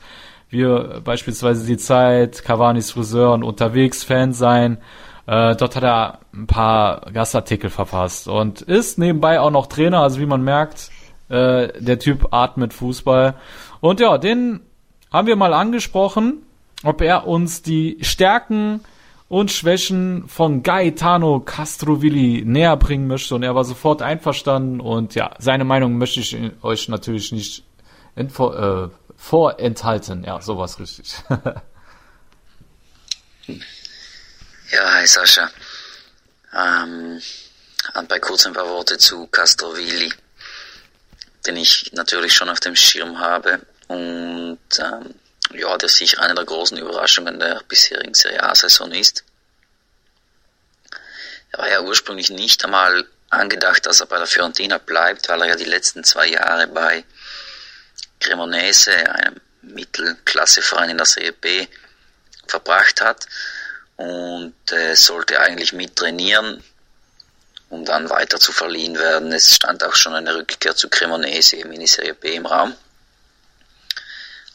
[0.51, 4.79] Wir beispielsweise die Zeit, Cavani's Friseur und unterwegs Fan sein.
[5.27, 10.21] Äh, dort hat er ein paar Gastartikel verfasst und ist nebenbei auch noch Trainer, also
[10.21, 10.91] wie man merkt,
[11.29, 13.35] äh, der Typ atmet Fußball.
[13.81, 14.61] Und ja, den
[15.11, 16.45] haben wir mal angesprochen
[16.85, 18.81] ob er uns die Stärken
[19.29, 23.35] und Schwächen von Gaetano Castrovilli näher bringen möchte.
[23.35, 24.81] Und er war sofort einverstanden.
[24.81, 27.65] Und ja, seine Meinung möchte ich euch natürlich nicht
[28.17, 30.25] äh, vorenthalten.
[30.25, 31.15] Ja, sowas richtig.
[34.71, 35.51] ja, hi Sascha.
[36.53, 37.21] Ähm,
[38.09, 40.13] bei kurz ein paar Worte zu Castrovilli,
[41.47, 43.61] den ich natürlich schon auf dem Schirm habe.
[43.89, 45.15] Und ähm,
[45.53, 49.25] ja, der sicher eine der großen Überraschungen der bisherigen Serie A-Saison ist.
[51.53, 55.49] Er war ja ursprünglich nicht einmal angedacht, dass er bei der Fiorentina bleibt, weil er
[55.49, 57.05] ja die letzten zwei Jahre bei
[58.21, 61.67] Cremonese, einem Mittelklasseverein in der Serie B,
[62.47, 63.27] verbracht hat
[63.97, 66.63] und äh, sollte eigentlich mittrainieren,
[67.69, 69.33] um dann weiter zu verliehen werden.
[69.33, 72.75] Es stand auch schon eine Rückkehr zu Cremonese in die Serie B im Raum.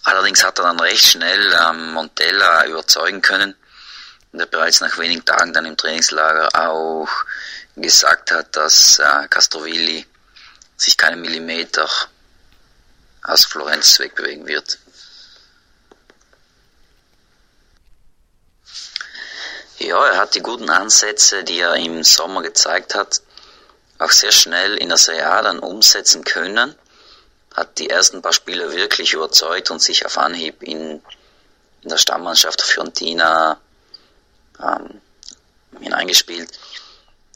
[0.04, 3.56] Allerdings hat er dann recht schnell ähm, Montella überzeugen können,
[4.32, 7.10] der bereits nach wenigen Tagen dann im Trainingslager auch
[7.76, 10.06] gesagt hat, dass äh, Castrovilli
[10.78, 11.90] sich keinen Millimeter
[13.24, 14.80] aus Florenz wegbewegen wird.
[19.80, 23.22] Ja, er hat die guten Ansätze, die er im Sommer gezeigt hat,
[23.98, 26.76] auch sehr schnell in der Serie A dann umsetzen können
[27.60, 31.02] hat die ersten paar Spiele wirklich überzeugt und sich auf Anhieb in,
[31.82, 33.60] in der Stammmannschaft Fiorentina
[34.62, 35.02] ähm,
[35.80, 36.50] hineingespielt,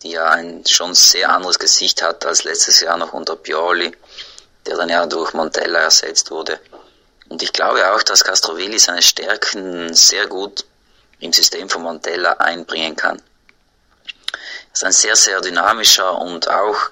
[0.01, 3.95] die ja ein schon sehr anderes Gesicht hat als letztes Jahr noch unter Pioli,
[4.65, 6.59] der dann ja durch Montella ersetzt wurde.
[7.29, 10.65] Und ich glaube auch, dass Castrovilli seine Stärken sehr gut
[11.19, 13.21] im System von Montella einbringen kann.
[14.31, 16.89] Er ist ein sehr, sehr dynamischer und auch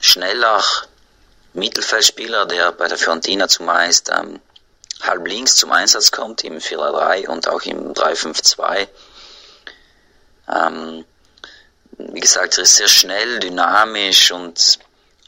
[0.00, 0.62] schneller
[1.52, 4.40] Mittelfeldspieler, der bei der Fiorentina zumeist ähm,
[5.02, 8.88] halb links zum Einsatz kommt, im 4-3 und auch im 3-5-2.
[10.48, 11.04] Ähm,
[11.98, 14.78] wie gesagt, er ist sehr schnell, dynamisch und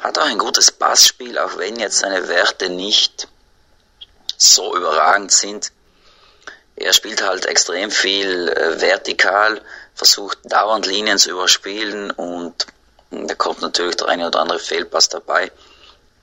[0.00, 3.28] hat auch ein gutes Passspiel, auch wenn jetzt seine Werte nicht
[4.36, 5.72] so überragend sind.
[6.80, 9.60] Er spielt halt extrem viel äh, vertikal,
[9.94, 12.66] versucht dauernd Linien zu überspielen und
[13.10, 15.50] da kommt natürlich der eine oder andere Fehlpass dabei.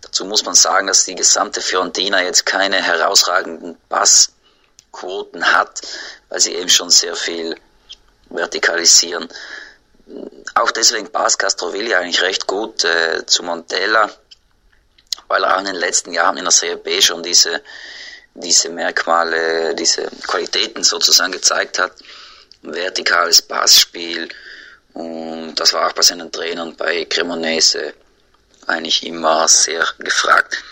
[0.02, 5.82] Dazu muss man sagen, dass die gesamte Fiorentina jetzt keine herausragenden Passquoten hat,
[6.30, 7.56] weil sie eben schon sehr viel
[8.30, 9.28] vertikalisieren.
[10.54, 14.10] Auch deswegen passt Castrovilli eigentlich recht gut äh, zu Montella,
[15.28, 17.62] weil er auch in den letzten Jahren in der Serie B schon diese,
[18.36, 21.94] diese Merkmale, diese Qualitäten sozusagen gezeigt hat.
[22.62, 24.30] Vertikales Passspiel
[24.96, 27.94] und das war auch bei seinen Trainern bei Cremonese
[28.66, 30.64] eigentlich immer sehr gefragt.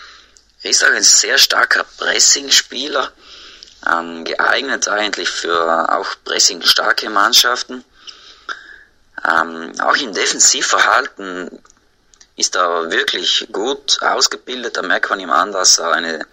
[0.62, 3.12] Er ist auch ein sehr starker Pressing-Spieler,
[3.86, 7.84] ähm, geeignet eigentlich für auch pressing-starke Mannschaften.
[9.28, 11.62] Ähm, auch im Defensivverhalten
[12.36, 14.78] ist er wirklich gut ausgebildet.
[14.78, 16.26] Da merkt man ihm an, dass er eine,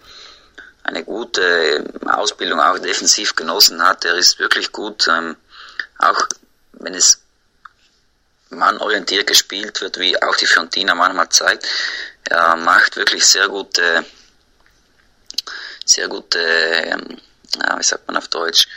[0.84, 4.04] eine gute Ausbildung auch defensiv genossen hat.
[4.04, 5.36] Er ist wirklich gut, ähm,
[5.98, 6.26] auch
[6.72, 7.20] wenn es
[8.50, 11.66] mannorientiert gespielt wird, wie auch die Fiorentina manchmal zeigt.
[12.28, 14.04] Er macht wirklich sehr gute,
[15.84, 17.18] sehr gute, ähm,
[17.56, 18.68] ja, wie sagt man auf Deutsch,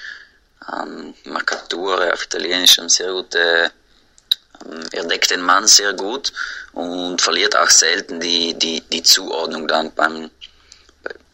[0.72, 3.72] ähm, Markature auf Italienisch, und sehr gute,
[4.66, 6.32] ähm, er deckt den Mann sehr gut
[6.74, 10.32] und verliert auch selten die, die, die Zuordnung dann beim,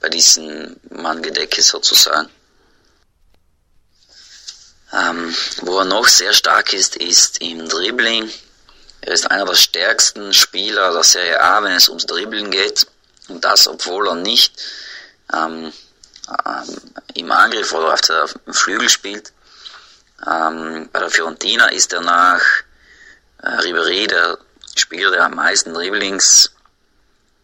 [0.02, 2.30] bei, diesem Manngedecke sozusagen.
[4.94, 8.30] Ähm, wo er noch sehr stark ist, ist im Dribbling.
[9.02, 12.88] Er ist einer der stärksten Spieler der Serie A, wenn es ums Dribbeln geht.
[13.30, 14.62] Und das, obwohl er nicht
[15.34, 15.72] ähm,
[16.46, 16.82] ähm,
[17.14, 19.32] im Angriff oder auf der Flügel spielt.
[20.26, 22.42] Ähm, bei der Fiorentina ist er nach
[23.42, 24.38] äh, Ribéry der
[24.76, 26.52] Spieler, der am meisten Dribblings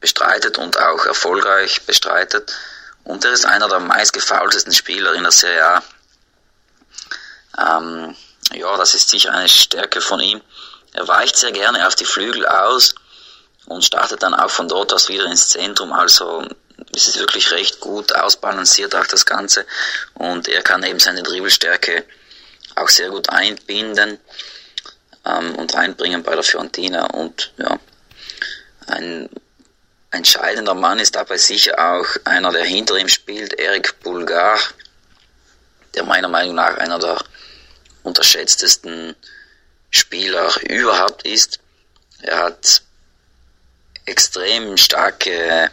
[0.08, 2.56] bestreitet und auch erfolgreich bestreitet.
[3.04, 5.84] Und er ist einer der meistgefaultesten Spieler in der Serie A.
[7.80, 8.15] Ähm,
[8.54, 10.41] ja, das ist sicher eine Stärke von ihm.
[10.93, 12.96] Er weicht sehr gerne auf die Flügel aus
[13.65, 15.91] und startet dann auch von dort aus wieder ins Zentrum.
[15.91, 16.48] Also
[16.96, 19.65] es ist wirklich recht gut ausbalanciert auch das Ganze
[20.13, 22.06] und er kann eben seine Dribbelstärke
[22.76, 24.20] auch sehr gut einbinden
[25.26, 27.78] ähm, und einbringen bei der Fiorentina und ja,
[28.88, 29.30] ein
[30.12, 34.60] entscheidender Mann ist dabei sicher auch einer, der hinter ihm spielt, Eric Bulgar,
[35.96, 37.17] der meiner Meinung nach einer der
[38.04, 39.15] unterschätztesten
[39.89, 41.60] Spieler überhaupt ist.
[42.22, 42.82] Er hat
[44.06, 45.72] extrem starke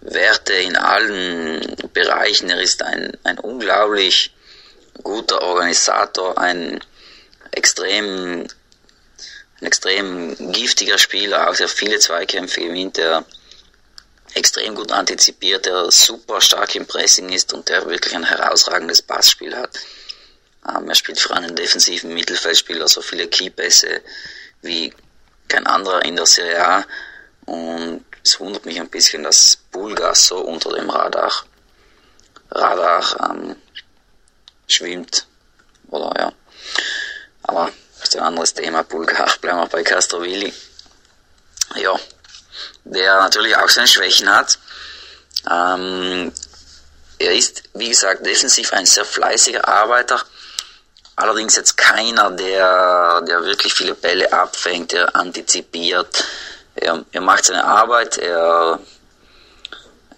[0.00, 2.50] Werte in allen Bereichen.
[2.50, 4.34] Er ist ein, ein unglaublich
[5.02, 6.80] guter Organisator, ein
[7.52, 8.46] extrem,
[9.62, 13.24] ein extrem giftiger Spieler, auch sehr viele Zweikämpfe gewinnt, der
[14.34, 19.56] extrem gut antizipiert, der super stark im Pressing ist und der wirklich ein herausragendes Passspiel
[19.56, 19.78] hat.
[20.68, 24.02] Ähm, er spielt für einen defensiven Mittelfeldspieler so viele Keypässe
[24.62, 24.92] wie
[25.46, 26.84] kein anderer in der Serie A
[27.44, 31.32] und es wundert mich ein bisschen, dass Bulgas so unter dem Radar,
[32.50, 33.56] Radar ähm,
[34.66, 35.26] schwimmt.
[35.88, 36.32] Oder ja.
[37.42, 37.72] Aber
[38.02, 38.82] ist ein anderes Thema.
[38.82, 40.52] Bulgar, bleiben wir bei Castrovilli.
[41.76, 41.98] Ja,
[42.84, 44.58] der natürlich auch seine Schwächen hat.
[45.50, 46.32] Ähm,
[47.18, 50.20] er ist, wie gesagt, defensiv ein sehr fleißiger Arbeiter.
[51.16, 56.24] Allerdings jetzt keiner, der, der wirklich viele Bälle abfängt, der antizipiert,
[56.74, 58.80] er, er macht seine Arbeit, er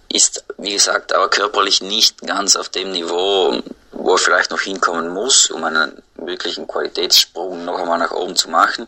[0.09, 5.09] ist, wie gesagt, aber körperlich nicht ganz auf dem Niveau, wo er vielleicht noch hinkommen
[5.09, 8.87] muss, um einen wirklichen Qualitätssprung noch einmal nach oben zu machen.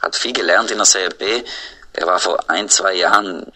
[0.00, 1.42] Hat viel gelernt in der Serie B.
[1.92, 3.52] Er war vor ein, zwei Jahren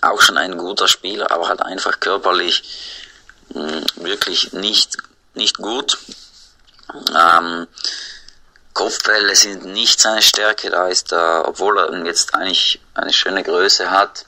[0.00, 2.62] auch schon ein guter Spieler, aber hat einfach körperlich
[3.54, 4.96] mh, hm, wirklich nicht,
[5.34, 5.98] nicht gut.
[7.16, 7.66] Ähm,
[8.72, 13.90] Kopfbälle sind nicht seine Stärke, da ist er, obwohl er jetzt eigentlich eine schöne Größe
[13.90, 14.24] hat,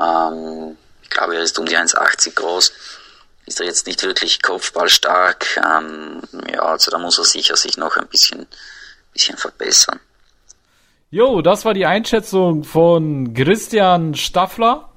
[0.00, 2.72] ähm, ich glaube, er ist um die 1,80 groß,
[3.46, 7.96] ist er jetzt nicht wirklich kopfballstark, ähm, ja, also da muss er sicher sich noch
[7.96, 8.46] ein bisschen,
[9.12, 10.00] bisschen verbessern.
[11.10, 14.88] Jo, das war die Einschätzung von Christian Staffler.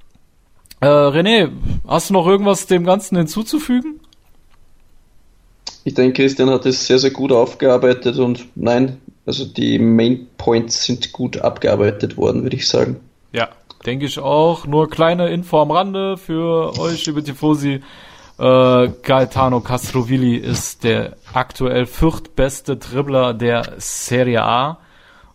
[0.79, 1.51] Äh, René,
[1.88, 3.99] hast du noch irgendwas dem Ganzen hinzuzufügen?
[5.84, 10.86] Ich denke, Christian hat es sehr, sehr gut aufgearbeitet und nein, also die Main Points
[10.86, 13.01] sind gut abgearbeitet worden, würde ich sagen.
[13.34, 13.49] Ja,
[13.86, 14.65] denke ich auch.
[14.65, 17.81] Nur kleine Info am Rande für euch, liebe Tifosi.
[18.38, 24.80] Äh, Gaetano Castrovilli ist der aktuell viertbeste Dribbler der Serie A.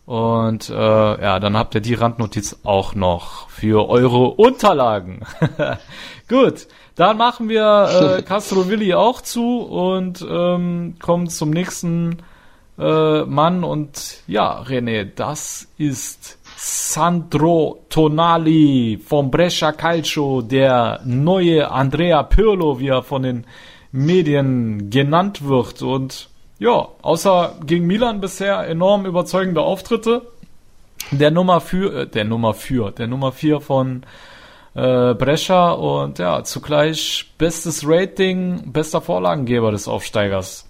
[0.05, 5.21] Und äh, ja, dann habt ihr die Randnotiz auch noch für eure Unterlagen.
[6.29, 12.19] Gut, dann machen wir äh, Castrovilli auch zu und ähm, kommen zum nächsten
[12.79, 13.63] äh, Mann.
[13.63, 22.89] Und ja, René, das ist Sandro Tonali vom Brescia Calcio, der neue Andrea Pirlo, wie
[22.89, 23.47] er von den
[23.93, 25.81] Medien genannt wird.
[25.81, 30.21] Und ja, außer gegen Milan bisher enorm überzeugende Auftritte.
[31.11, 34.03] Der Nummer für, äh, der Nummer für, der Nummer vier von
[34.75, 40.69] äh, Brescia und ja, zugleich bestes Rating, bester Vorlagengeber des Aufsteigers.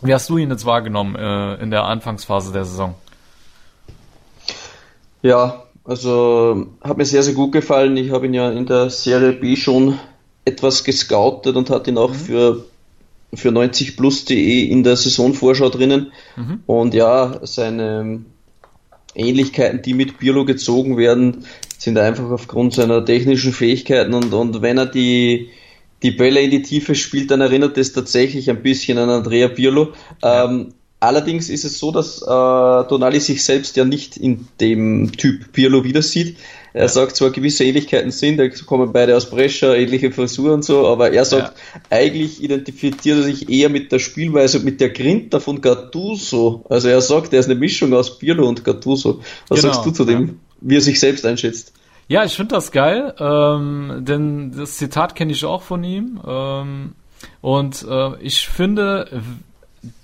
[0.00, 2.94] Wie hast du ihn jetzt wahrgenommen äh, in der Anfangsphase der Saison?
[5.22, 7.96] Ja, also hat mir sehr, sehr gut gefallen.
[7.96, 9.98] Ich habe ihn ja in der Serie B schon
[10.44, 12.14] etwas gescoutet und hat ihn auch mhm.
[12.14, 12.64] für,
[13.34, 16.12] für 90plus.de in der Saisonvorschau drinnen.
[16.36, 16.62] Mhm.
[16.66, 18.24] Und ja, seine
[19.14, 21.44] Ähnlichkeiten, die mit Birlo gezogen werden,
[21.78, 25.50] sind einfach aufgrund seiner technischen Fähigkeiten und, und wenn er die,
[26.02, 29.92] die Bälle in die Tiefe spielt, dann erinnert es tatsächlich ein bisschen an Andrea Pirlo.
[30.22, 35.52] Ähm, allerdings ist es so, dass äh, Donali sich selbst ja nicht in dem Typ
[35.52, 36.36] Pirlo wieder sieht.
[36.74, 40.86] Er sagt zwar gewisse Ähnlichkeiten sind, da kommen beide aus Brescia, ähnliche Frisur und so,
[40.86, 41.80] aber er sagt, ja.
[41.90, 46.64] eigentlich identifiziert er sich eher mit der Spielweise und mit der Grinta von Gattuso.
[46.68, 49.20] Also er sagt, er ist eine Mischung aus Pirlo und Gattuso.
[49.48, 49.72] Was genau.
[49.72, 50.40] sagst du zu dem?
[50.60, 51.72] wie er sich selbst einschätzt.
[52.08, 56.20] Ja, ich finde das geil, ähm, denn das Zitat kenne ich auch von ihm.
[56.26, 56.94] Ähm,
[57.40, 59.22] und äh, ich finde,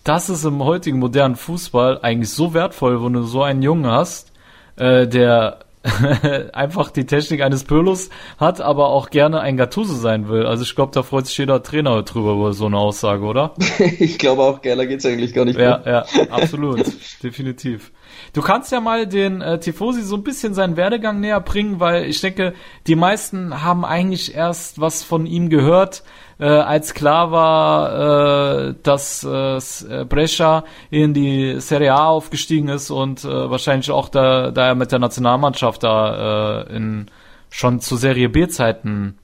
[0.04, 4.32] das ist im heutigen modernen Fußball eigentlich so wertvoll, wenn du so einen Jungen hast,
[4.76, 5.60] äh, der
[6.52, 8.08] einfach die Technik eines Pölos
[8.38, 10.46] hat, aber auch gerne ein Gattuso sein will.
[10.46, 13.54] Also ich glaube, da freut sich jeder Trainer drüber über so eine Aussage, oder?
[13.98, 15.82] ich glaube auch, geiler geht's eigentlich gar nicht mehr.
[15.84, 16.86] Ja, ja, absolut,
[17.22, 17.92] definitiv.
[18.32, 22.04] Du kannst ja mal den äh, Tifosi so ein bisschen seinen Werdegang näher bringen, weil
[22.04, 22.54] ich denke,
[22.86, 26.02] die meisten haben eigentlich erst was von ihm gehört,
[26.38, 33.24] äh, als klar war, äh, dass äh, Brescia in die Serie A aufgestiegen ist und
[33.24, 37.06] äh, wahrscheinlich auch da, da er mit der Nationalmannschaft da äh, in
[37.50, 39.18] schon zu Serie B Zeiten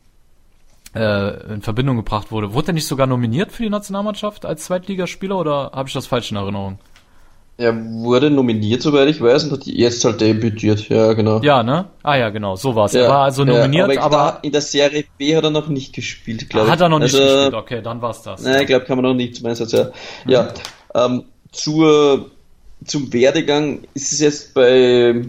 [0.94, 2.54] äh, in Verbindung gebracht wurde.
[2.54, 6.30] Wurde er nicht sogar nominiert für die Nationalmannschaft als Zweitligaspieler oder habe ich das falsch
[6.30, 6.78] in Erinnerung?
[7.60, 11.42] Er wurde nominiert, soweit ich weiß, und hat jetzt halt debütiert, ja, genau.
[11.42, 11.84] Ja, ne?
[12.02, 12.94] Ah ja, genau, so war's.
[12.94, 15.68] Ja, er war also nominiert, ja, aber, aber in der Serie B hat er noch
[15.68, 16.72] nicht gespielt, glaube ich.
[16.72, 18.42] Hat er noch nicht also, gespielt, okay, dann war's das.
[18.42, 19.90] Nein, ich glaube, kann man noch nicht zum Einsatz, ja.
[20.24, 20.30] Mhm.
[20.30, 20.54] Ja,
[20.94, 22.30] ähm, zur,
[22.86, 25.22] zum Werdegang ist es jetzt bei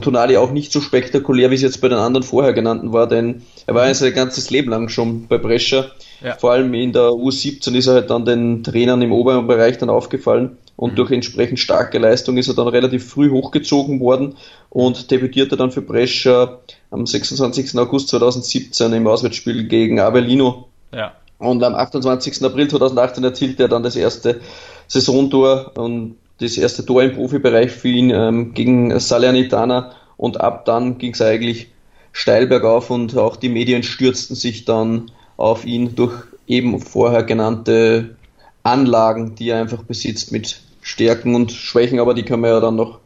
[0.00, 3.42] Tonali auch nicht so spektakulär, wie es jetzt bei den anderen vorher genannten war, denn
[3.68, 5.84] er war ja sein ganzes Leben lang schon bei Brescia.
[6.20, 6.34] Ja.
[6.34, 9.90] Vor allem in der U17 ist er halt dann den Trainern im oberen Bereich dann
[9.90, 10.96] aufgefallen und mhm.
[10.96, 14.36] durch entsprechend starke Leistung ist er dann relativ früh hochgezogen worden
[14.70, 16.58] und debütierte dann für Brescia
[16.90, 17.78] am 26.
[17.78, 20.68] August 2017 im Auswärtsspiel gegen Avellino.
[20.92, 21.12] Ja.
[21.38, 22.42] Und am 28.
[22.44, 24.40] April 2018 erzielte er dann das erste
[24.86, 30.98] Saisontor und das erste Tor im Profibereich für ihn ähm, gegen Salernitana und ab dann
[30.98, 31.68] ging es eigentlich
[32.12, 36.14] steil bergauf und auch die Medien stürzten sich dann auf ihn durch
[36.46, 38.16] eben vorher genannte
[38.64, 42.76] Anlagen, die er einfach besitzt mit Stärken und Schwächen, aber die können wir ja dann
[42.76, 42.98] noch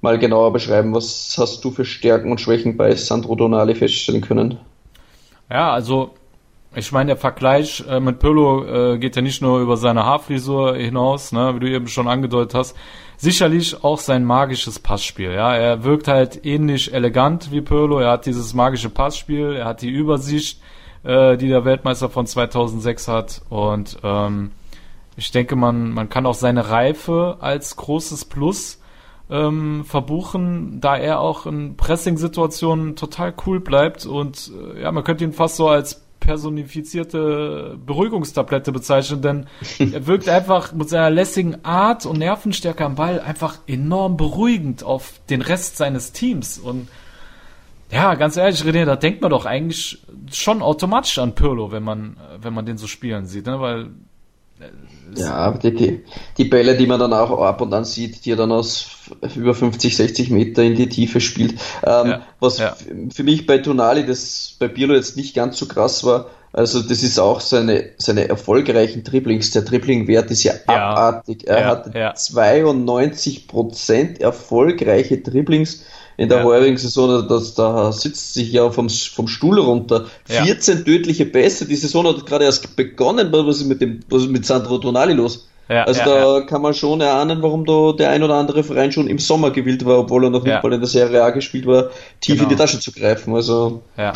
[0.00, 0.94] mal genauer beschreiben.
[0.94, 4.58] Was hast du für Stärken und Schwächen bei Sandro Donali feststellen können?
[5.50, 6.14] Ja, also
[6.74, 10.76] ich meine, der Vergleich äh, mit Pirlo äh, geht ja nicht nur über seine Haarfrisur
[10.76, 12.76] hinaus, ne, wie du eben schon angedeutet hast.
[13.16, 15.32] Sicherlich auch sein magisches Passspiel.
[15.32, 17.98] Ja, er wirkt halt ähnlich elegant wie Pirlo.
[17.98, 20.60] Er hat dieses magische Passspiel, er hat die Übersicht,
[21.02, 23.40] äh, die der Weltmeister von 2006 hat.
[23.48, 24.50] Und ähm,
[25.16, 28.80] ich denke, man man kann auch seine Reife als großes Plus
[29.30, 35.24] ähm, verbuchen, da er auch in Pressing-Situationen total cool bleibt und äh, ja, man könnte
[35.24, 39.46] ihn fast so als personifizierte Beruhigungstablette bezeichnen, denn
[39.92, 45.14] er wirkt einfach mit seiner lässigen Art und Nervenstärke am Ball einfach enorm beruhigend auf
[45.30, 46.58] den Rest seines Teams.
[46.58, 46.88] Und
[47.90, 50.02] ja, ganz ehrlich, René, da denkt man doch eigentlich
[50.32, 53.60] schon automatisch an Pirlo, wenn man, wenn man den so spielen sieht, ne?
[53.60, 53.90] Weil
[55.14, 56.04] ja, die, die,
[56.36, 58.88] die Bälle, die man dann auch ab und an sieht, die er dann aus
[59.34, 61.52] über 50, 60 Meter in die Tiefe spielt.
[61.84, 62.76] Ähm, ja, was ja.
[63.12, 67.02] für mich bei Tonali, das bei Pirlo jetzt nicht ganz so krass war, also das
[67.02, 69.50] ist auch seine, seine erfolgreichen Dribblings.
[69.50, 71.46] Der Dribbling-Wert ist ja, ja abartig.
[71.46, 75.84] Er hat 92% erfolgreiche Dribblings
[76.16, 76.44] in der ja.
[76.44, 80.06] heurigen Saison, das, da sitzt sich ja vom, vom Stuhl runter.
[80.28, 80.44] Ja.
[80.44, 84.30] 14 tödliche Pässe, die Saison hat gerade erst begonnen, was ist mit dem, was ist
[84.30, 85.48] mit Sandro Tonali los?
[85.68, 86.40] Ja, also ja, da ja.
[86.46, 89.84] kann man schon erahnen, warum da der ein oder andere Verein schon im Sommer gewillt
[89.84, 91.90] war, obwohl er noch nicht mal in der Serie A gespielt war,
[92.20, 92.44] tief genau.
[92.44, 93.34] in die Tasche zu greifen.
[93.34, 94.12] Also ja,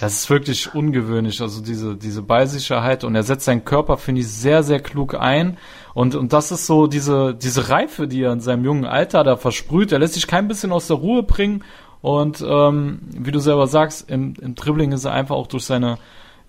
[0.00, 1.40] das ist wirklich ungewöhnlich.
[1.40, 5.58] Also diese diese Beisicherheit und er setzt seinen Körper finde ich sehr sehr klug ein
[5.94, 9.36] und und das ist so diese diese Reife, die er in seinem jungen Alter da
[9.36, 9.92] versprüht.
[9.92, 11.64] Er lässt sich kein bisschen aus der Ruhe bringen
[12.02, 15.98] und ähm, wie du selber sagst, im, im Dribbling ist er einfach auch durch seine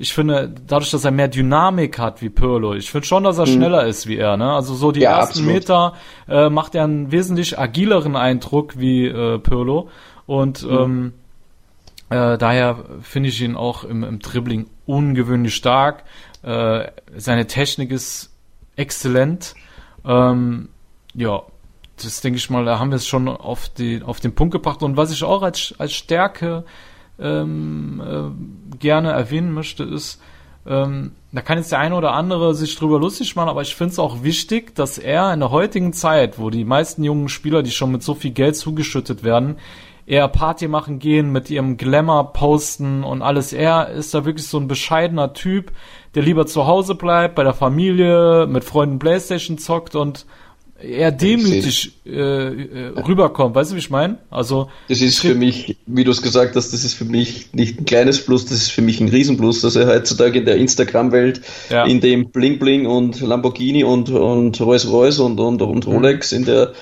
[0.02, 3.46] ich finde, dadurch, dass er mehr Dynamik hat wie Pirlo, ich finde schon, dass er
[3.46, 3.52] mhm.
[3.52, 4.36] schneller ist wie er.
[4.36, 4.52] Ne?
[4.52, 5.54] Also so die ja, ersten absolut.
[5.54, 5.94] Meter
[6.28, 9.90] äh, macht er einen wesentlich agileren Eindruck wie äh, Pirlo.
[10.26, 10.72] Und mhm.
[10.72, 11.14] ähm,
[12.10, 16.04] äh, daher finde ich ihn auch im, im Dribbling ungewöhnlich stark.
[16.42, 18.31] Äh, seine Technik ist
[18.76, 19.56] exzellent.
[20.06, 20.70] Ähm,
[21.14, 21.44] ja,
[22.02, 24.84] das denke ich mal, da haben wir es schon auf, die, auf den Punkt gebracht.
[24.84, 26.66] Und was ich auch als, als Stärke
[27.20, 30.22] ähm, äh, gerne erwähnen möchte, ist,
[30.66, 33.94] ähm, da kann jetzt der eine oder andere sich drüber lustig machen, aber ich finde
[33.94, 37.72] es auch wichtig, dass er in der heutigen Zeit, wo die meisten jungen Spieler, die
[37.72, 39.58] schon mit so viel Geld zugeschüttet werden,
[40.06, 43.54] eher Party machen gehen, mit ihrem Glamour posten und alles.
[43.54, 45.72] Er ist da wirklich so ein bescheidener Typ,
[46.16, 50.26] der lieber zu Hause bleibt, bei der Familie, mit Freunden Playstation zockt und
[50.84, 53.56] eher demütig äh, äh, rüberkommt.
[53.56, 54.18] Weißt du, wie ich meine?
[54.30, 57.80] Also das ist für mich, wie du es gesagt hast, das ist für mich nicht
[57.80, 61.42] ein kleines Plus, das ist für mich ein Riesenplus, dass er heutzutage in der Instagram-Welt,
[61.70, 61.86] ja.
[61.86, 65.94] in dem Bling Bling und Lamborghini und, und Rolls Royce und, und, und mhm.
[65.94, 66.74] Rolex in der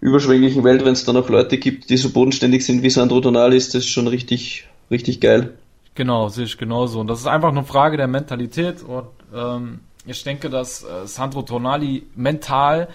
[0.00, 3.56] überschwänglichen Welt, wenn es da noch Leute gibt, die so bodenständig sind wie Sandro Tonali,
[3.56, 5.54] ist das schon richtig, richtig geil.
[5.94, 7.00] Genau, sehe ich genauso.
[7.00, 11.42] Und das ist einfach eine Frage der Mentalität und ähm, ich denke, dass äh, Sandro
[11.42, 12.88] Tonali mental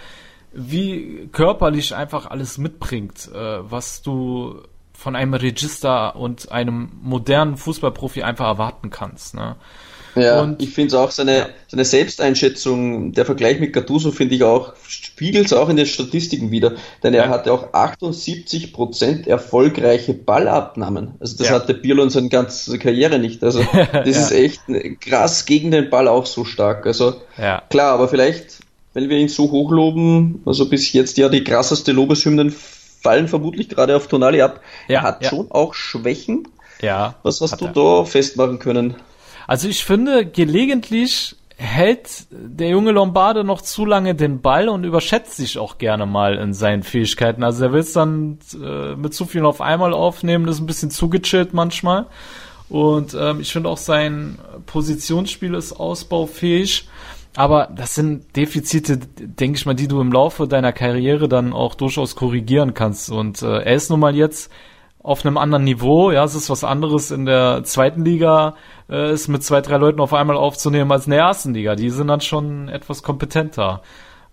[0.52, 4.62] wie körperlich einfach alles mitbringt, äh, was du
[4.94, 9.34] von einem Register und einem modernen Fußballprofi einfach erwarten kannst.
[9.34, 9.56] Ne?
[10.16, 11.50] Ja, und, ich finde es auch seine, ja.
[11.68, 16.52] seine Selbsteinschätzung, der Vergleich mit Gattuso finde ich auch, spiegelt es auch in den Statistiken
[16.52, 17.30] wieder, denn er ja.
[17.30, 21.16] hatte auch 78% erfolgreiche Ballabnahmen.
[21.20, 21.56] Also das ja.
[21.56, 23.44] hatte Pirlo in seiner ganzen Karriere nicht.
[23.44, 24.62] Also das ist echt
[25.02, 26.86] krass gegen den Ball auch so stark.
[26.86, 27.16] Also
[27.70, 28.60] klar, aber vielleicht,
[28.94, 32.54] wenn wir ihn so hochloben, also bis jetzt ja die krasseste Lobeshymnen
[33.02, 34.62] fallen vermutlich gerade auf Tonali ab.
[34.88, 36.48] er hat schon auch Schwächen.
[36.82, 37.16] Ja.
[37.24, 38.96] Was hast du da festmachen können?
[39.50, 45.38] Also ich finde, gelegentlich hält der junge Lombarde noch zu lange den Ball und überschätzt
[45.38, 47.42] sich auch gerne mal in seinen Fähigkeiten.
[47.42, 50.92] Also er will es dann äh, mit zu viel auf einmal aufnehmen, ist ein bisschen
[50.92, 52.06] zugechillt manchmal.
[52.70, 54.38] Und ähm, ich finde auch sein
[54.68, 56.88] Positionsspiel ist ausbaufähig.
[57.36, 61.74] Aber das sind Defizite, denke ich mal, die du im Laufe deiner Karriere dann auch
[61.74, 63.10] durchaus korrigieren kannst.
[63.10, 64.52] Und äh, er ist nun mal jetzt
[65.02, 66.12] auf einem anderen Niveau.
[66.12, 68.56] Ja, es ist was anderes in der zweiten Liga,
[68.90, 71.76] äh, es mit zwei, drei Leuten auf einmal aufzunehmen als in der ersten Liga.
[71.76, 73.82] Die sind dann schon etwas kompetenter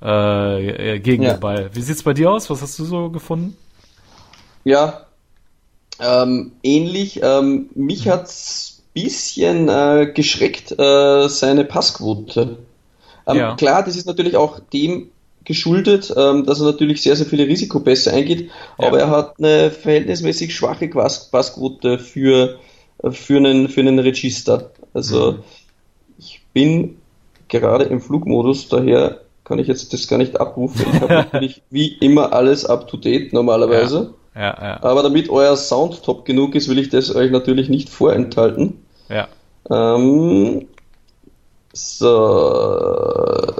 [0.02, 1.34] äh, äh gegen ja.
[1.34, 1.70] den Ball.
[1.72, 2.50] Wie sieht's bei dir aus?
[2.50, 3.56] Was hast du so gefunden?
[4.64, 5.06] Ja,
[6.00, 7.20] ähm, ähnlich.
[7.22, 12.56] Ähm, mich hat's bisschen äh, geschreckt, äh, seine Passquote.
[13.26, 13.54] Ähm, ja.
[13.54, 15.10] Klar, das ist natürlich auch dem
[15.46, 18.88] geschuldet, ähm, dass er natürlich sehr, sehr viele Risikopässe eingeht, ja.
[18.88, 22.58] aber er hat eine verhältnismäßig schwache Passquote für,
[23.10, 24.70] für, einen, für einen Register.
[24.92, 25.38] Also mhm.
[26.18, 26.98] ich bin
[27.48, 30.84] gerade im Flugmodus, daher kann ich jetzt das gar nicht abrufen.
[30.92, 33.96] Ich habe natürlich wie immer alles up to date normalerweise.
[33.96, 34.16] Ja.
[34.36, 34.82] Ja, ja.
[34.82, 38.84] Aber damit euer Sound top genug ist, will ich das euch natürlich nicht vorenthalten.
[39.08, 39.28] Ja.
[39.70, 40.66] Ähm,
[41.72, 43.54] so,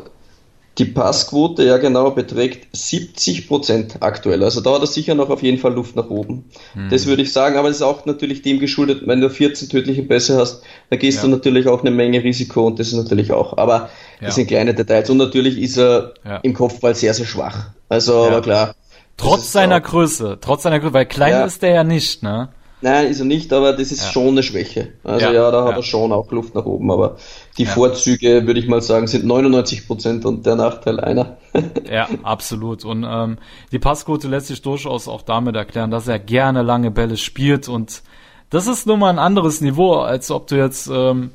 [0.79, 4.45] die Passquote, ja genau, beträgt 70 Prozent aktuell.
[4.45, 6.45] Also da hat er sicher noch auf jeden Fall Luft nach oben.
[6.75, 6.91] Mhm.
[6.91, 10.03] Das würde ich sagen, aber es ist auch natürlich dem geschuldet, wenn du 14 tödliche
[10.03, 11.25] Pässe hast, da gehst ja.
[11.25, 13.57] du natürlich auch eine Menge Risiko und das ist natürlich auch.
[13.57, 13.89] Aber
[14.21, 14.27] ja.
[14.27, 15.09] das sind kleine Details.
[15.09, 16.37] Und natürlich ist er ja.
[16.39, 17.71] im Kopfball sehr, sehr schwach.
[17.89, 18.75] Also, aber klar.
[19.17, 22.51] Trotz seiner Größe, trotz seiner Größe, weil klein ist der ja nicht, ne?
[22.87, 24.13] Nein, ist er nicht, aber das ist ja.
[24.13, 24.93] schon eine Schwäche.
[25.03, 25.77] Also ja, ja da hat ja.
[25.79, 27.17] er schon auch Luft nach oben, aber
[27.59, 31.37] die Vorzüge, würde ich mal sagen, sind 99 Prozent und der Nachteil einer.
[31.91, 32.85] ja, absolut.
[32.85, 33.39] Und ähm,
[33.73, 38.03] die Passquote lässt sich durchaus auch damit erklären, dass er gerne lange Bälle spielt und
[38.51, 41.33] das ist nun mal ein anderes Niveau, als ob du jetzt ähm,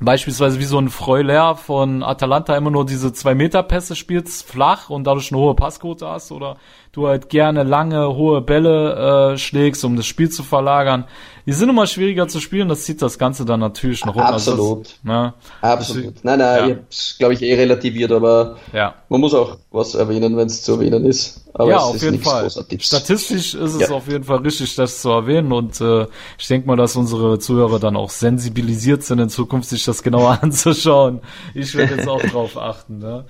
[0.00, 4.88] beispielsweise wie so ein Freuler von Atalanta immer nur diese zwei Meter Pässe spielst, flach
[4.88, 6.56] und dadurch eine hohe Passquote hast oder
[6.96, 11.04] du halt gerne lange, hohe Bälle äh, schlägst, um das Spiel zu verlagern.
[11.44, 14.34] Die sind immer schwieriger zu spielen, das zieht das Ganze dann natürlich noch runter.
[14.34, 14.86] Absolut.
[14.86, 15.34] Das, ne?
[15.60, 16.24] Absolut.
[16.24, 16.66] Nein, nein, ja.
[16.66, 18.94] ich hab's, glaube ich, eh relativiert, aber ja.
[19.08, 21.44] man muss auch was erwähnen, wenn es zu erwähnen ist.
[21.54, 22.50] Aber ja, auf jeden Fall.
[22.50, 23.90] Statistisch ist es ja.
[23.90, 27.78] auf jeden Fall richtig, das zu erwähnen und äh, ich denke mal, dass unsere Zuhörer
[27.78, 31.20] dann auch sensibilisiert sind, in Zukunft sich das genauer anzuschauen.
[31.54, 32.98] Ich werde jetzt auch drauf achten.
[32.98, 33.24] Ne?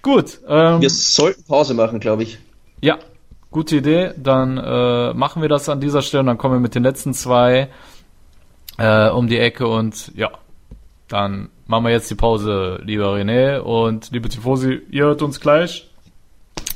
[0.00, 0.40] Gut.
[0.48, 2.38] Ähm, Wir sollten Pause machen, glaube ich.
[2.80, 2.98] Ja,
[3.50, 4.12] gute Idee.
[4.16, 7.14] Dann äh, machen wir das an dieser Stelle und dann kommen wir mit den letzten
[7.14, 7.68] zwei
[8.78, 10.30] äh, um die Ecke und ja,
[11.08, 15.90] dann machen wir jetzt die Pause, lieber René und liebe Tifosi, ihr hört uns gleich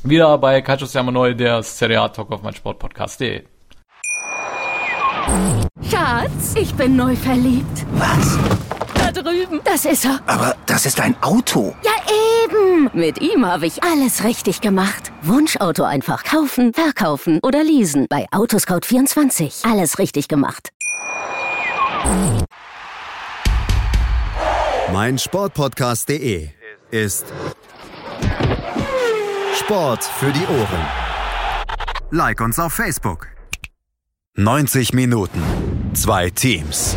[0.04, 3.42] wieder bei Calcio Siamo Neu, der Serie A Talk auf mein Sportpodcast.de.
[5.90, 7.86] Schatz, ich bin neu verliebt.
[7.94, 8.38] Was?
[9.14, 9.60] Drüben.
[9.64, 10.20] Das ist er.
[10.26, 11.74] Aber das ist ein Auto.
[11.82, 11.92] Ja,
[12.44, 12.90] eben.
[12.92, 15.12] Mit ihm habe ich alles richtig gemacht.
[15.22, 18.06] Wunschauto einfach kaufen, verkaufen oder leasen.
[18.10, 19.70] Bei Autoscout24.
[19.70, 20.70] Alles richtig gemacht.
[24.92, 26.50] Mein Sportpodcast.de
[26.90, 27.26] ist
[29.58, 30.86] Sport für die Ohren.
[32.10, 33.28] Like uns auf Facebook.
[34.36, 35.42] 90 Minuten.
[35.94, 36.96] Zwei Teams.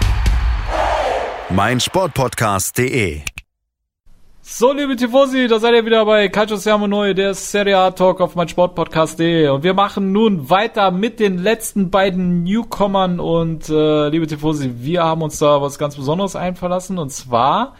[1.51, 3.21] meinsportpodcast.de.
[4.41, 8.21] So, liebe Tifosi, da seid ihr wieder bei Calcio Siamo Neu, der Serie A Talk
[8.21, 14.27] auf meinsportpodcast.de und wir machen nun weiter mit den letzten beiden Newcomern und äh, liebe
[14.27, 17.75] Tifosi, wir haben uns da was ganz Besonderes einverlassen und zwar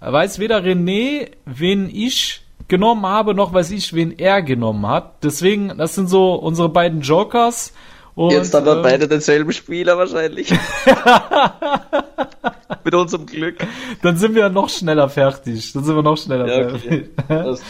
[0.00, 5.24] weiß weder René, wen ich genommen habe, noch weiß ich, wen er genommen hat.
[5.24, 7.72] Deswegen, das sind so unsere beiden Jokers
[8.16, 10.50] Und, Jetzt haben wir äh, beide denselben Spieler wahrscheinlich.
[12.84, 13.56] Mit unserem Glück.
[14.02, 15.72] Dann sind wir noch schneller fertig.
[15.74, 17.10] Dann sind wir noch schneller Ja, okay.
[17.28, 17.60] fertig.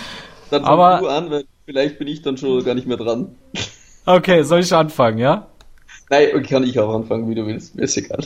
[0.51, 3.34] Dann fang Aber- du an, weil vielleicht bin ich dann schon gar nicht mehr dran.
[4.05, 5.49] Okay, soll ich anfangen, ja?
[6.11, 7.74] Nein, okay, kann ich auch anfangen, wie du willst.
[7.74, 8.20] Mir ist egal.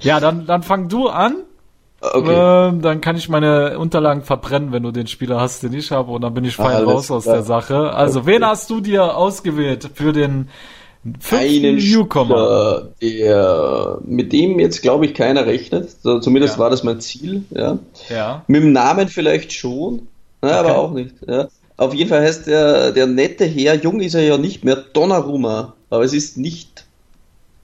[0.00, 1.36] Ja, dann, dann fang du an.
[2.00, 2.68] Okay.
[2.68, 6.10] Ähm, dann kann ich meine Unterlagen verbrennen, wenn du den Spieler hast, den ich habe,
[6.10, 7.36] und dann bin ich fein Alles raus aus klar.
[7.36, 7.92] der Sache.
[7.92, 10.48] Also, wen hast du dir ausgewählt für den
[11.32, 12.90] einen Newcomer?
[12.98, 15.90] Spieler, der, mit dem jetzt glaube ich keiner rechnet.
[16.02, 16.58] Zumindest Ja.
[16.60, 17.42] war das mein Ziel.
[17.50, 17.78] Ja.
[18.08, 18.44] Ja.
[18.46, 20.08] Mit dem Namen vielleicht schon,
[20.42, 20.78] na, aber Okay.
[20.78, 21.14] auch nicht.
[21.26, 21.48] Ja.
[21.76, 25.72] Auf jeden Fall heißt der, der nette Herr, jung ist er ja nicht mehr, Donnarumma.
[25.88, 26.84] Aber es ist nicht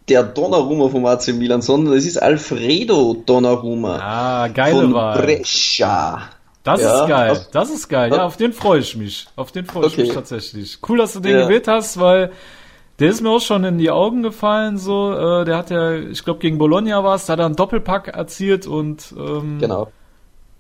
[0.09, 5.21] der Donnarumma vom AC Milan, sondern es ist Alfredo Donnarumma Ah, geile von Wahl.
[5.21, 6.23] Brescia.
[6.65, 7.31] Das Ja, ist geil.
[7.33, 8.11] auf- Das ist geil.
[8.13, 9.27] Ja, auf den freue ich mich.
[9.37, 10.03] Auf den freue ich Okay.
[10.03, 10.79] mich tatsächlich.
[10.89, 11.43] Cool, dass du den Ja.
[11.45, 12.33] gewählt hast, weil
[12.99, 14.79] der ist mir auch schon in die Augen gefallen.
[14.79, 17.57] So, äh, der hat ja, ich glaube gegen Bologna war es, da hat er einen
[17.57, 19.89] Doppelpack erzielt und ähm, Genau.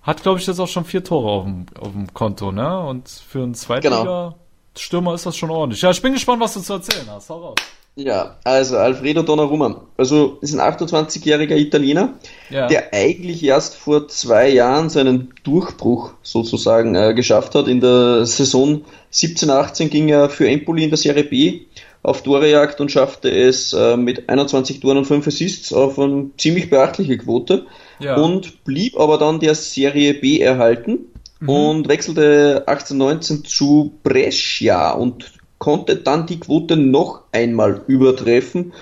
[0.02, 2.78] hat, glaube ich, jetzt auch schon vier Tore auf dem, auf dem Konto, ne?
[2.80, 3.58] Und für einen Genau.
[3.58, 5.82] Zweitliga-Stürmer ist das schon ordentlich.
[5.82, 7.30] Ja, ich bin gespannt, was du zu erzählen hast.
[7.30, 7.54] Hau raus.
[7.98, 9.80] Ja, also Alfredo Donnarumma.
[9.96, 12.10] Also ist ein 28-jähriger Italiener,
[12.50, 12.66] Ja.
[12.66, 17.68] der eigentlich erst vor zwei Jahren seinen Durchbruch sozusagen äh, geschafft hat.
[17.68, 18.82] In der Saison
[19.14, 21.62] 17-18 ging er für Empoli in der Serie B
[22.06, 26.70] auf Torejagd und schaffte es äh, mit 21 Toren und 5 Assists auf eine ziemlich
[26.70, 27.66] beachtliche Quote
[27.98, 28.14] Ja.
[28.16, 31.06] und blieb aber dann der Serie B erhalten
[31.46, 38.72] und wechselte 18-19 zu Brescia und konnte dann die Quote noch einmal übertreffen.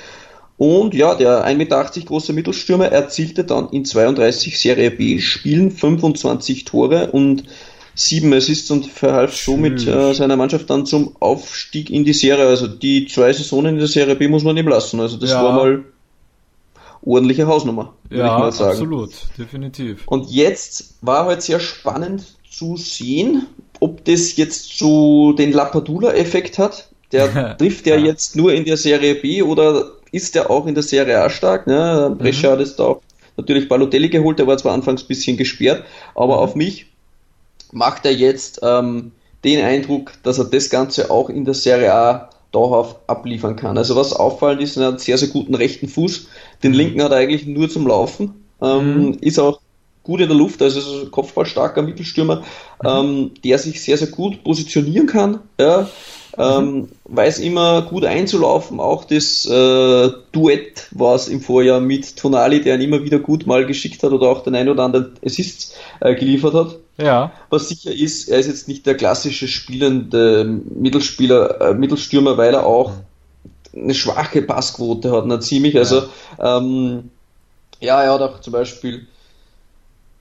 [0.56, 6.64] Und ja, der 1,80 Meter große Mittelstürmer erzielte dann in 32 Serie B Spielen 25
[6.64, 7.44] Tore und
[7.94, 12.46] 7 Assists und verhalf somit äh, seiner Mannschaft dann zum Aufstieg in die Serie.
[12.46, 15.00] Also die zwei Saisonen in der Serie B muss man ihm lassen.
[15.00, 15.44] Also das Ja.
[15.44, 15.84] war mal
[17.02, 18.70] ordentliche Hausnummer, würde ja, ich mal sagen.
[18.70, 19.10] absolut.
[19.38, 20.02] Definitiv.
[20.06, 23.46] Und jetzt war halt sehr spannend zu sehen,
[23.80, 26.88] ob das jetzt so den Lapadula-Effekt hat.
[27.12, 30.82] Der trifft ja, jetzt nur in der Serie B oder ist der auch in der
[30.82, 31.66] Serie A stark?
[31.66, 32.14] Ne?
[32.18, 33.02] Brescia hat es da auch
[33.36, 35.84] natürlich Balotelli geholt, der war zwar anfangs ein bisschen gesperrt,
[36.14, 36.86] aber auf mich
[37.74, 39.12] macht er jetzt ähm,
[39.44, 43.76] den Eindruck, dass er das Ganze auch in der Serie A dauerhaft abliefern kann.
[43.76, 46.28] Also was auffallend ist, er hat einen sehr, sehr guten rechten Fuß.
[46.62, 48.44] Den linken hat er eigentlich nur zum Laufen.
[48.62, 49.60] Ähm, Ist auch
[50.04, 52.44] gut in der Luft, also ist ein kopfballstarker Mittelstürmer,
[52.84, 55.40] ähm, der sich sehr, sehr gut positionieren kann.
[55.58, 55.88] Ja.
[56.36, 62.74] Ähm, weiß immer gut einzulaufen, auch das äh, Duett, was im Vorjahr mit Tonali, der
[62.74, 66.14] ihn immer wieder gut mal geschickt hat oder auch den ein oder anderen Assist äh,
[66.14, 66.76] geliefert hat.
[66.96, 67.32] Ja.
[67.50, 72.66] Was sicher ist, er ist jetzt nicht der klassische spielende Mittelspieler, äh, Mittelstürmer, weil er
[72.66, 72.92] auch
[73.74, 75.76] eine schwache Passquote hat, na ziemlich.
[75.76, 76.04] Also
[76.38, 77.10] ähm,
[77.80, 79.06] ja, er hat auch zum Beispiel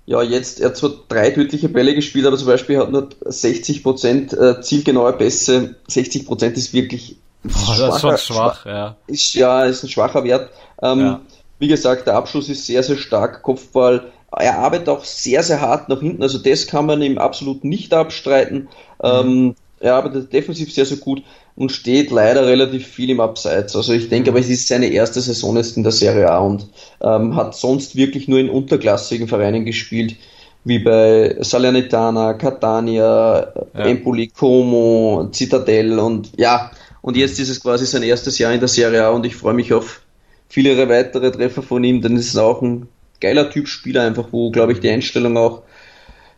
[0.06, 4.36] ja jetzt, er hat zwar drei tödliche Bälle gespielt, aber zum Beispiel hat nur 60%
[4.36, 5.76] äh, zielgenaue Pässe.
[5.88, 8.96] 60% ist wirklich Boah, das ist schon schwach, ja.
[9.06, 10.50] ist ja ist ein schwacher Wert.
[10.82, 11.22] Ähm, Ja.
[11.60, 13.42] Wie gesagt, der Abschluss ist sehr, sehr stark.
[13.42, 14.12] Kopfball.
[14.38, 16.24] Er arbeitet auch sehr, sehr hart nach hinten.
[16.24, 18.68] Also das kann man ihm absolut nicht abstreiten.
[19.02, 21.24] Ähm, er arbeitet defensiv sehr, sehr gut
[21.56, 23.76] und steht leider relativ viel im Abseits.
[23.76, 26.68] Also ich denke, aber es ist seine erste Saison jetzt in der Serie A und
[27.02, 30.16] ähm, hat sonst wirklich nur in unterklassigen Vereinen gespielt,
[30.64, 33.86] wie bei Salernitana, Catania, Ja.
[33.86, 36.72] Empoli, Como, Citadel und ja,
[37.02, 39.54] und jetzt ist es quasi sein erstes Jahr in der Serie A und ich freue
[39.54, 40.02] mich auf
[40.48, 42.88] viele weitere Treffer von ihm, denn es ist auch ein
[43.24, 45.64] geiler Typ Spieler einfach, wo glaube ich die Einstellung auch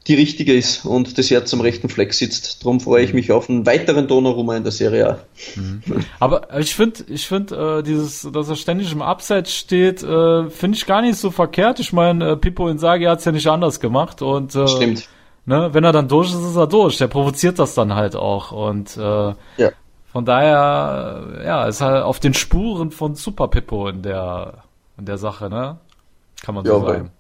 [0.07, 2.63] die richtige ist und das Herz am rechten Fleck sitzt.
[2.63, 5.19] Darum freue ich mich auf einen weiteren Donnarumma in der Serie A.
[6.19, 10.77] Aber ich finde, ich finde, äh, dieses, dass er ständig im Abseits steht, äh, finde
[10.77, 11.79] ich gar nicht so verkehrt.
[11.79, 15.09] Ich meine, äh, Pippo Inzaghi hat es ja nicht anders gemacht und äh, Stimmt.
[15.47, 16.97] Ne, wenn er dann durch ist, ist er durch.
[16.99, 19.71] Der provoziert das dann halt auch und äh, Ja.
[20.11, 24.63] von daher, ja, ist halt auf den Spuren von Super Pippo in der
[24.97, 25.77] in der Sache, ne?
[26.45, 27.11] Kann man so Ja, sagen.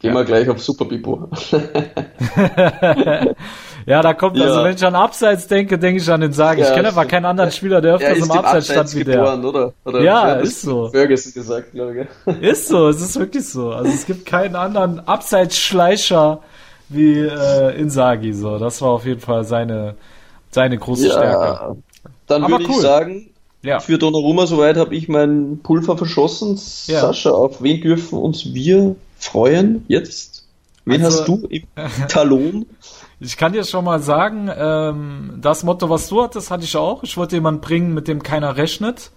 [0.00, 1.28] Gehen wir gleich auf Super Pipo.
[3.84, 4.64] Ja, da kommt, also Ja.
[4.64, 6.56] wenn ich an Abseits denke, denke ich an den Sag.
[6.58, 9.44] ich Ja, kenne aber keinen anderen Spieler, der Er öfters im Abseits stand wie der.
[9.44, 9.72] oder?
[9.84, 10.88] oder Ja, ist so.
[10.90, 12.36] Ferguson gesagt, glaube ich.
[12.48, 13.72] Ist so, es ist wirklich so.
[13.72, 16.40] Also es gibt keinen anderen Abseitsschleicher
[16.88, 18.56] wie äh, Inzaghi so.
[18.58, 19.96] Das war auf jeden Fall seine
[20.50, 21.44] seine große Stärke.
[21.44, 21.76] Ja,
[22.28, 22.70] dann Aber würde cool.
[22.76, 23.30] ich sagen,
[23.62, 23.78] Ja.
[23.80, 26.58] für Donnarumma soweit habe ich mein Pulver verschossen.
[26.86, 27.00] Ja.
[27.00, 30.46] Sascha, auf wen dürfen uns wir freuen jetzt?
[30.84, 31.62] Wen Also- hast du im
[32.08, 32.66] Talon?
[33.20, 37.04] Ich kann dir schon mal sagen, ähm, das Motto, was du hattest, hatte ich auch.
[37.04, 39.12] Ich wollte jemanden bringen, mit dem keiner rechnet,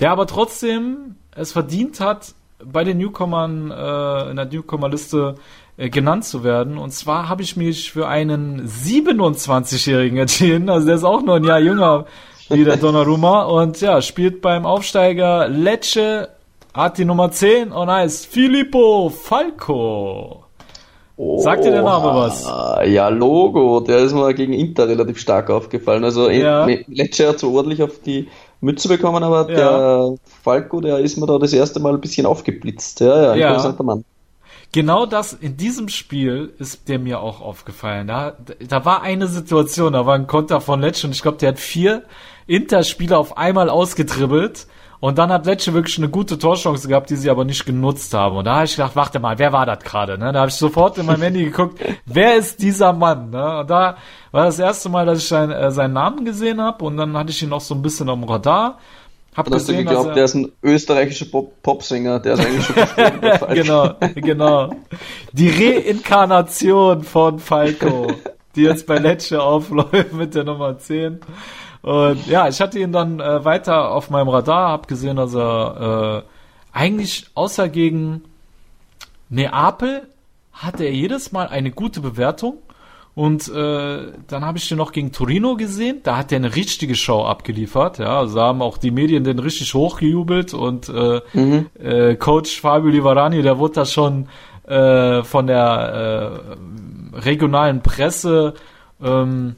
[0.00, 5.36] der aber trotzdem es verdient hat, bei den Newcomern äh, in der Newcomer-Liste
[5.78, 6.76] äh, genannt zu werden.
[6.76, 10.68] Und zwar habe ich mich für einen 27-Jährigen entschieden.
[10.68, 12.04] Also der ist auch nur ein Jahr jünger
[12.48, 13.42] wie der Donnarumma.
[13.42, 16.28] Und ja, spielt beim Aufsteiger Lecce,
[16.74, 20.44] hat die Nummer 10 und heißt Filippo Falco.
[21.38, 22.44] Sagt dir der Name was?
[22.86, 26.04] Ja, Logo, der ist mir gegen Inter relativ stark aufgefallen.
[26.04, 26.64] Also ja.
[26.86, 28.28] Lecce hat so ordentlich auf die
[28.60, 29.56] Mütze bekommen, aber ja.
[29.56, 33.00] der Falco, der ist mir da das erste Mal ein bisschen aufgeblitzt.
[33.00, 34.04] Ja, ja, interessanter Mann.
[34.70, 38.06] Genau das, in diesem Spiel ist der mir auch aufgefallen.
[38.06, 38.36] Da,
[38.68, 41.58] da war eine Situation, da war ein Konter von Lecce und ich glaube, der hat
[41.58, 42.04] vier
[42.48, 44.66] Inter-Spieler auf einmal ausgetribbelt
[45.00, 48.36] und dann hat Lecce wirklich eine gute Torchance gehabt, die sie aber nicht genutzt haben.
[48.36, 50.18] Und da habe ich gedacht, warte mal, wer war das gerade?
[50.18, 50.32] Ne?
[50.32, 53.30] Da habe ich sofort in mein Handy geguckt, wer ist dieser Mann?
[53.30, 53.60] Ne?
[53.60, 53.96] Und da
[54.32, 57.30] war das erste Mal, dass ich sein, äh, seinen Namen gesehen habe und dann hatte
[57.30, 58.78] ich ihn noch so ein bisschen am Radar.
[59.36, 62.40] Hab und gesehen, hast du geglaubt, er, der ist ein österreichischer Pop Popsänger, der ist
[62.40, 63.54] eigentlich schon verstorben.
[63.54, 64.74] genau, genau.
[65.32, 68.08] Die Reinkarnation von Falco,
[68.56, 71.20] die jetzt bei Lecce aufläuft mit der Nummer 10.
[71.82, 76.24] Und ja, ich hatte ihn dann äh, weiter auf meinem Radar, hab gesehen, dass er
[76.24, 78.22] äh, eigentlich außer gegen
[79.28, 80.08] Neapel
[80.52, 82.58] hatte er jedes Mal eine gute Bewertung.
[83.14, 86.00] Und äh, dann habe ich den noch gegen Torino gesehen.
[86.04, 87.98] Da hat er eine richtige Show abgeliefert.
[87.98, 91.66] Ja, also haben auch die Medien den richtig hochgejubelt und äh, mhm.
[91.80, 94.28] äh, Coach Fabio Livarani, der wurde da schon
[94.68, 96.44] äh, von der
[97.12, 98.54] äh, regionalen Presse
[99.02, 99.56] ähm,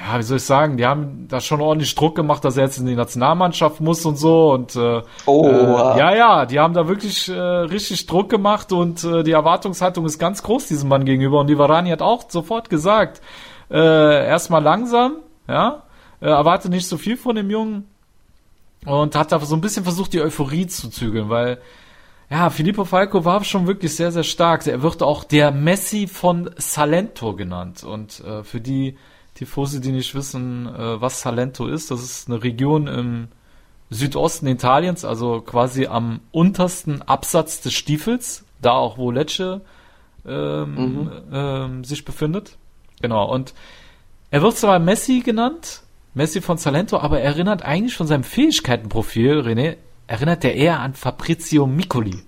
[0.00, 2.78] ja, wie soll ich sagen, die haben da schon ordentlich Druck gemacht, dass er jetzt
[2.78, 6.88] in die Nationalmannschaft muss und so und äh, oh, äh, ja, ja, die haben da
[6.88, 11.40] wirklich äh, richtig Druck gemacht und äh, die Erwartungshaltung ist ganz groß diesem Mann gegenüber
[11.40, 13.20] und die Varani hat auch sofort gesagt,
[13.70, 15.82] äh, erstmal langsam, ja,
[16.20, 17.86] äh, erwarte nicht so viel von dem Jungen
[18.86, 21.58] und hat da so ein bisschen versucht, die Euphorie zu zügeln, weil
[22.30, 24.64] ja, Filippo Falco war schon wirklich sehr, sehr stark.
[24.64, 28.96] Er wird auch der Messi von Salento genannt und äh, für die
[29.40, 33.28] Tifosi, die nicht wissen, äh, was Salento ist, das ist eine Region im
[33.88, 39.62] Südosten Italiens, also quasi am untersten Absatz des Stiefels, da auch wo Lecce
[40.26, 41.10] ähm, mhm.
[41.32, 42.58] ähm, sich befindet.
[43.00, 43.54] Genau, und
[44.30, 49.40] er wird zwar Messi genannt, Messi von Salento, aber er erinnert eigentlich von seinem Fähigkeitenprofil,
[49.40, 52.22] René, erinnert er eher an Fabrizio Miccoli.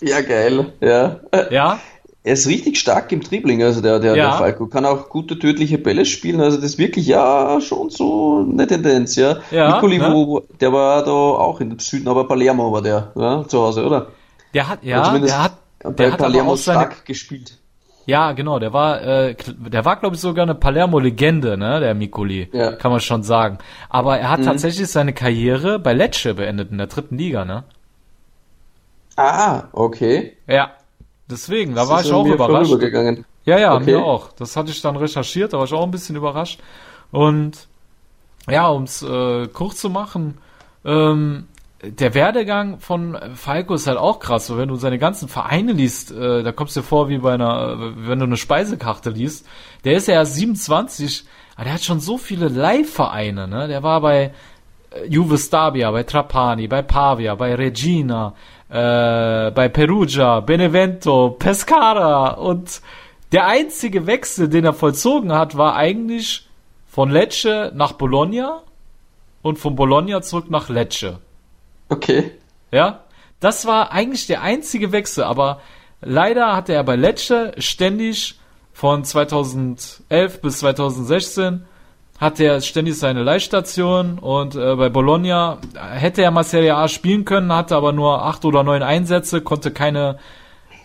[0.00, 1.18] Ja, geil, ja.
[1.50, 1.80] Ja?
[2.24, 4.30] Er ist richtig stark im Dribbling, also der, der, ja.
[4.30, 4.66] der Falco.
[4.68, 9.16] Kann auch gute tödliche Bälle spielen, also das ist wirklich, ja, schon so eine Tendenz,
[9.16, 9.38] ja.
[9.50, 10.12] ja Nicoli, ne?
[10.12, 14.08] wo, der war da auch in Süden, aber Palermo war der, ja, zu Hause, oder?
[14.54, 15.52] Der hat, ja, der hat,
[15.98, 17.04] der hat Palermo stark seine...
[17.04, 17.58] gespielt.
[18.04, 22.48] Ja, genau, der war, äh, der war, glaube ich, sogar eine Palermo-Legende, ne, der Mikoli,
[22.52, 22.72] ja.
[22.72, 23.58] kann man schon sagen.
[23.88, 24.44] Aber er hat mhm.
[24.44, 27.64] tatsächlich seine Karriere bei Lecce beendet in der dritten Liga, ne?
[29.16, 30.36] Ah, okay.
[30.48, 30.72] Ja,
[31.32, 32.72] Deswegen, da war ich auch überrascht.
[33.44, 33.84] Ja, ja, okay.
[33.86, 34.32] mir auch.
[34.32, 36.60] Das hatte ich dann recherchiert, da war ich auch ein bisschen überrascht.
[37.10, 37.66] Und
[38.48, 40.38] ja, um es äh, kurz zu machen,
[40.84, 41.48] ähm,
[41.82, 44.46] der Werdegang von Falco ist halt auch krass.
[44.46, 47.34] So, wenn du seine ganzen Vereine liest, äh, da kommst du dir vor wie bei
[47.34, 49.46] einer, wenn du eine Speisekarte liest.
[49.84, 51.24] Der ist ja erst 27,
[51.56, 53.48] aber der hat schon so viele Live-Vereine.
[53.48, 53.66] Ne?
[53.66, 54.32] Der war bei
[54.90, 58.34] äh, Juve Stabia, bei Trapani, bei Pavia, bei Regina,
[58.72, 62.80] äh, bei Perugia, Benevento, Pescara und
[63.30, 66.48] der einzige Wechsel, den er vollzogen hat, war eigentlich
[66.86, 68.62] von Lecce nach Bologna
[69.42, 71.18] und von Bologna zurück nach Lecce.
[71.90, 72.32] Okay.
[72.70, 73.04] Ja,
[73.40, 75.60] das war eigentlich der einzige Wechsel, aber
[76.00, 78.38] leider hatte er bei Lecce ständig
[78.72, 81.66] von 2011 bis 2016
[82.22, 85.58] hatte er ständig seine Leihstation und äh, bei Bologna
[85.92, 89.72] hätte er mal Serie A spielen können, hatte aber nur acht oder neun Einsätze, konnte
[89.72, 90.18] keine,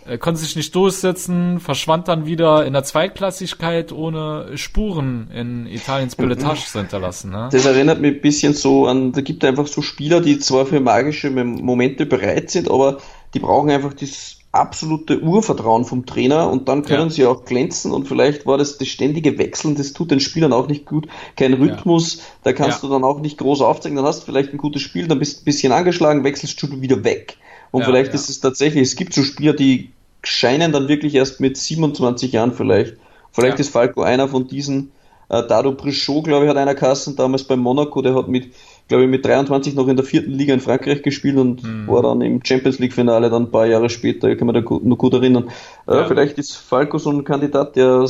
[0.07, 6.15] äh, konnte sich nicht durchsetzen, verschwand dann wieder in der Zweitklassigkeit ohne Spuren in Italiens
[6.15, 7.29] Billetage zu hinterlassen.
[7.29, 7.49] Ne?
[7.51, 10.65] Das erinnert mich ein bisschen so an, da gibt es einfach so Spieler, die zwar
[10.65, 12.97] für magische Momente bereit sind, aber
[13.35, 17.09] die brauchen einfach das absolute Urvertrauen vom Trainer und dann können ja.
[17.09, 20.67] sie auch glänzen und vielleicht war das das ständige Wechseln, das tut den Spielern auch
[20.67, 21.07] nicht gut.
[21.35, 22.23] Kein Rhythmus, ja.
[22.43, 22.87] da kannst ja.
[22.87, 25.37] du dann auch nicht groß aufzeigen, dann hast du vielleicht ein gutes Spiel, dann bist
[25.37, 27.37] du ein bisschen angeschlagen, wechselst du wieder weg.
[27.71, 29.91] Und vielleicht ist es tatsächlich, es gibt so Spieler, die
[30.23, 32.95] scheinen dann wirklich erst mit 27 Jahren vielleicht.
[33.31, 34.91] Vielleicht ist Falco einer von diesen,
[35.29, 38.53] äh, Dado Brichot, glaube ich, hat einer Kassen damals bei Monaco, der hat mit
[38.87, 41.87] glaube ich, mit 23 noch in der vierten Liga in Frankreich gespielt und mhm.
[41.87, 44.61] war dann im Champions League Finale dann ein paar Jahre später, ich kann mich da
[44.61, 45.49] noch gut erinnern.
[45.87, 46.01] Äh, ja.
[46.01, 48.05] Äh, vielleicht ist Falco so ein Kandidat, der,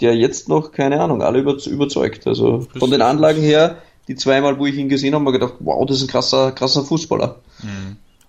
[0.00, 2.26] der jetzt noch, keine Ahnung, alle über, überzeugt.
[2.26, 3.76] Also von den Anlagen her,
[4.08, 6.52] die zweimal, wo ich ihn gesehen habe, habe ich gedacht, wow, das ist ein krasser,
[6.52, 7.36] krasser Fußballer.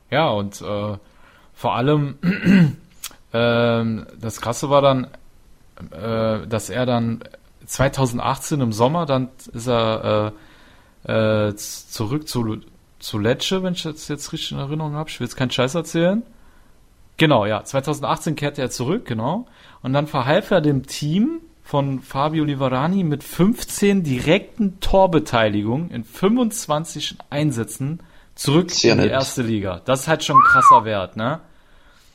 [0.10, 0.98] Ja, und äh,
[1.54, 2.16] vor allem
[3.34, 5.08] ähm, das Krasse war dann,
[5.92, 7.24] äh, dass er dann
[7.66, 10.34] 2018 im Sommer, dann ist er
[11.04, 12.60] äh, zurück zu,
[13.00, 15.10] zu Lecce, wenn ich das jetzt richtig in Erinnerung habe.
[15.10, 16.24] Ich will jetzt keinen Scheiß erzählen.
[17.18, 17.64] Genau, ja.
[17.64, 19.46] 2018 kehrte er zurück, genau.
[19.82, 27.18] Und dann verhalf er dem Team von Fabio Livarani mit 15 direkten Torbeteiligungen in 25
[27.30, 28.02] Einsätzen
[28.36, 29.14] zurück Sehr in die nett.
[29.14, 29.82] erste Liga.
[29.86, 31.40] Das ist halt schon ein krasser Wert, ne?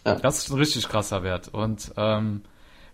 [0.04, 0.16] Ja.
[0.16, 1.48] Das ist ein richtig krasser Wert.
[1.48, 2.42] Und ähm,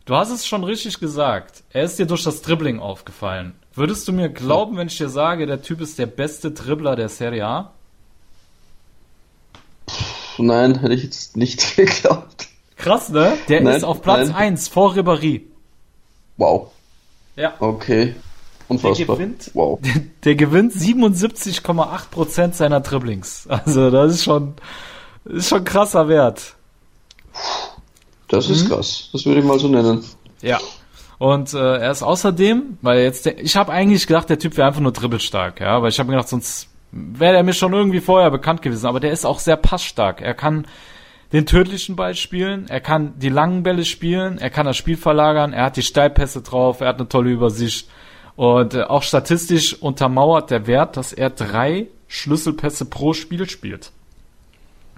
[0.05, 1.63] du hast es schon richtig gesagt.
[1.71, 3.55] Er ist dir durch das Dribbling aufgefallen.
[3.75, 7.09] Würdest du mir glauben, wenn ich dir sage, der Typ ist der beste Dribbler der
[7.09, 7.73] Serie A?
[10.39, 12.49] Nein, hätte ich jetzt nicht geglaubt.
[12.77, 13.37] Krass, ne?
[13.49, 14.37] Der Nein, ist auf Platz nein.
[14.37, 15.43] 1 vor Ribéry.
[16.37, 16.71] Wow.
[17.37, 17.55] Ja.
[17.61, 18.15] Okay.
[18.69, 19.17] Unfassbar.
[19.17, 19.51] gewinnt.
[19.55, 19.79] Wow.
[20.25, 23.47] Der gewinnt 77,8% seiner Dribblings.
[23.49, 24.55] Also das ist schon,
[25.25, 26.55] ist schon krasser Wert.
[28.33, 28.55] Das Mhm.
[28.55, 29.09] ist krass.
[29.13, 30.03] Das würde ich mal so nennen.
[30.41, 30.59] Ja.
[31.19, 34.67] Und äh, er ist außerdem, weil jetzt der, ich habe eigentlich gedacht, der Typ wäre
[34.67, 38.01] einfach nur dribbelstark, ja, weil ich habe mir gedacht, sonst wäre er mir schon irgendwie
[38.01, 40.21] vorher bekannt gewesen, aber der ist auch sehr passstark.
[40.21, 40.67] Er kann
[41.33, 45.53] den tödlichen Ball spielen, er kann die langen Bälle spielen, er kann das Spiel verlagern,
[45.53, 47.89] er hat die Steilpässe drauf, er hat eine tolle Übersicht
[48.35, 53.93] und äh, auch statistisch untermauert der Wert, dass er drei Schlüsselpässe pro Spiel spielt.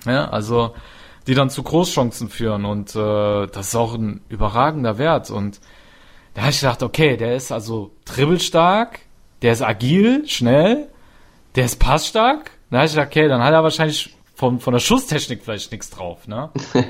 [0.07, 0.75] Ja, also
[1.27, 5.61] die dann zu Großchancen führen und äh, das ist auch ein überragender Wert und
[6.35, 9.01] da habe ich gedacht, okay, der ist also dribbelstark,
[9.43, 10.89] der ist agil, schnell,
[11.55, 12.51] der ist passstark.
[12.71, 15.91] Da habe ich gedacht, okay, dann hat er wahrscheinlich von, von der Schusstechnik vielleicht nichts
[15.91, 16.51] drauf, ne?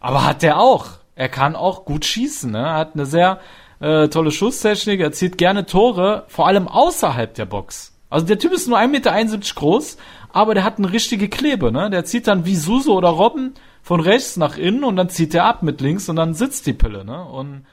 [0.00, 0.88] Aber hat der auch.
[1.14, 2.58] Er kann auch gut schießen, ne?
[2.58, 3.40] Er hat eine sehr
[3.80, 7.94] äh, tolle Schusstechnik, er zieht gerne Tore, vor allem außerhalb der Box.
[8.10, 9.96] Also der Typ ist nur 1,71 Meter groß,
[10.34, 11.90] aber der hat eine richtige Klebe, ne?
[11.90, 15.44] Der zieht dann wie Suso oder Robben von rechts nach innen und dann zieht er
[15.44, 17.24] ab mit links und dann sitzt die Pille, ne?
[17.24, 17.64] Und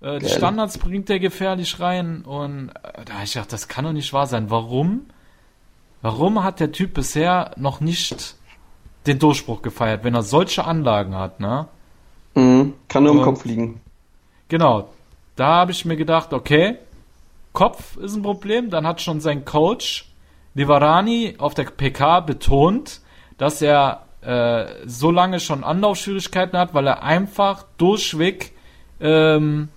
[0.00, 0.28] äh, die.
[0.28, 4.28] Standards bringt er gefährlich rein und äh, da ich gedacht, das kann doch nicht wahr
[4.28, 4.48] sein.
[4.48, 5.06] Warum?
[6.00, 8.36] Warum hat der Typ bisher noch nicht
[9.06, 11.66] den Durchbruch gefeiert, wenn er solche Anlagen hat, ne?
[12.36, 12.74] Mhm.
[12.86, 13.80] Kann nur im Und- Kopf liegen.
[14.46, 14.88] Genau.
[15.34, 16.78] Da habe ich mir gedacht, okay,
[17.52, 18.70] Kopf ist ein Problem.
[18.70, 20.07] Dann hat schon sein Coach
[20.58, 23.00] Livarani auf der PK betont,
[23.38, 28.52] dass er äh, so lange schon Anlaufschwierigkeiten hat, weil er einfach durchweg
[29.00, 29.68] ähm,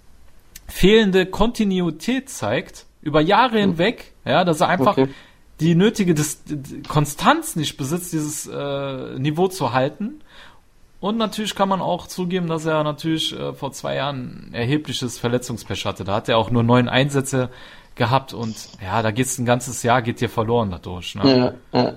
[0.67, 5.09] fehlende Kontinuität zeigt über Jahre hinweg, ja, dass er einfach Okay.
[5.59, 10.21] die nötige Dis D- Konstanz nicht besitzt, dieses äh, Niveau zu halten.
[10.99, 15.17] Und natürlich kann man auch zugeben, dass er natürlich äh, vor zwei Jahren ein erhebliches
[15.19, 16.03] Verletzungspech hatte.
[16.03, 17.49] Da hat er auch nur neun Einsätze
[18.01, 21.13] gehabt und ja, da geht's ein ganzes Jahr, geht dir verloren dadurch.
[21.13, 21.55] Ne?
[21.71, 21.93] Ja, ja.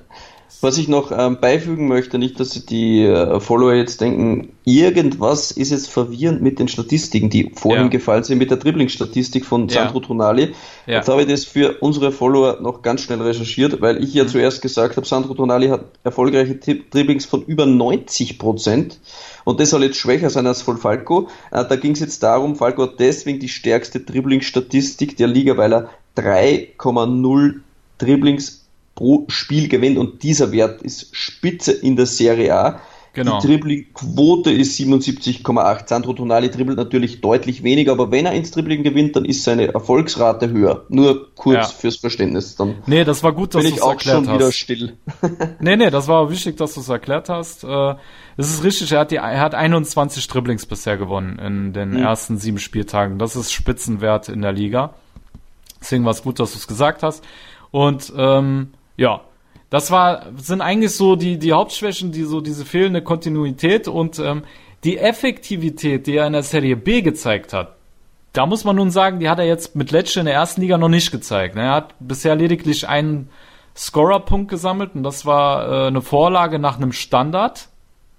[0.60, 5.70] Was ich noch ähm, beifügen möchte, nicht, dass die äh, Follower jetzt denken, irgendwas ist
[5.70, 7.88] jetzt verwirrend mit den Statistiken, die vorhin Ja.
[7.88, 9.82] gefallen sind, mit der Dribbling-Statistik von Ja.
[9.82, 10.54] Sandro Tonali.
[10.86, 10.96] Ja.
[10.96, 14.18] Jetzt habe ich das für unsere Follower noch ganz schnell recherchiert, weil ich Mhm.
[14.20, 19.00] ja zuerst gesagt habe, Sandro Tonali hat erfolgreiche Dribblings von über 90 Prozent
[19.44, 21.28] und das soll jetzt schwächer sein als von Falco.
[21.50, 25.74] Äh, da ging es jetzt darum, Falco hat deswegen die stärkste Dribbling-Statistik der Liga, weil
[25.74, 27.60] er 3,0
[27.98, 28.63] Dribblings
[28.94, 32.80] pro Spiel gewinnt und dieser Wert ist spitze in der Serie A.
[33.16, 33.38] Genau.
[33.40, 35.88] Die Dribbling-Quote ist 77,8.
[35.88, 39.72] Sandro Tonali dribbelt natürlich deutlich weniger, aber wenn er ins Dribbling gewinnt, dann ist seine
[39.72, 40.84] Erfolgsrate höher.
[40.88, 41.62] Nur kurz Ja.
[41.66, 42.56] fürs Verständnis.
[42.56, 44.56] Dann Nee, das war gut, dass bin du ich es auch erklärt schon wieder hast.
[44.56, 44.96] still.
[45.60, 47.62] Nee, nee, das war wichtig, dass du es erklärt hast.
[47.62, 47.94] Äh,
[48.36, 52.36] Es ist richtig, er hat, die, er hat 21 Dribblings bisher gewonnen in den ersten
[52.38, 53.20] sieben Spieltagen.
[53.20, 54.94] Das ist Spitzenwert in der Liga.
[55.80, 57.22] Deswegen war es gut, dass du es gesagt hast.
[57.70, 59.20] Und ähm, ja,
[59.70, 64.42] das war sind eigentlich so die die Hauptschwächen, die so diese fehlende Kontinuität und ähm,
[64.84, 67.76] die Effektivität, die er in der Serie B gezeigt hat.
[68.32, 70.76] Da muss man nun sagen, die hat er jetzt mit Lecce in der ersten Liga
[70.76, 71.54] noch nicht gezeigt.
[71.54, 71.62] ne?
[71.62, 73.30] Er hat bisher lediglich einen
[73.76, 77.68] Scorerpunkt gesammelt und das war äh, eine Vorlage nach einem Standard.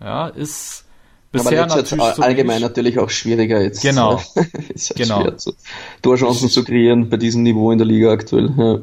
[0.01, 0.85] Ja, ist
[1.31, 2.61] bisher aber jetzt natürlich so allgemein wenig.
[2.69, 3.81] natürlich auch schwieriger jetzt.
[3.81, 4.21] Genau.
[4.73, 5.21] ist halt Genau.
[5.21, 5.53] schwer, zu,
[6.01, 8.49] Torchancen zu kreieren bei diesem Niveau in der Liga aktuell.
[8.57, 8.79] Ja.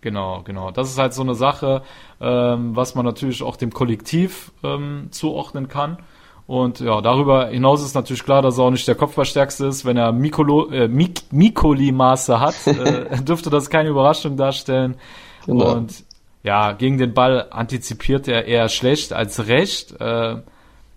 [0.00, 0.70] Genau, genau.
[0.70, 1.82] Das ist halt so eine Sache,
[2.20, 5.98] ähm, was man natürlich auch dem Kollektiv ähm, zuordnen kann.
[6.46, 9.84] Und ja, darüber hinaus ist natürlich klar, dass er auch nicht der Kopfballstärkste ist.
[9.84, 14.96] Wenn er Mikolo, äh, Mik Mikoli-Maße hat, äh, dürfte das keine Überraschung darstellen.
[15.44, 15.72] Genau.
[15.72, 16.04] Und
[16.44, 20.00] ja, gegen den Ball antizipiert er eher schlecht als recht.
[20.00, 20.36] Äh,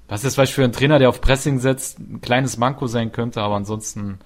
[0.07, 3.41] was ist vielleicht für einen Trainer, der auf Pressing setzt, ein kleines Manko sein könnte,
[3.41, 4.19] aber ansonsten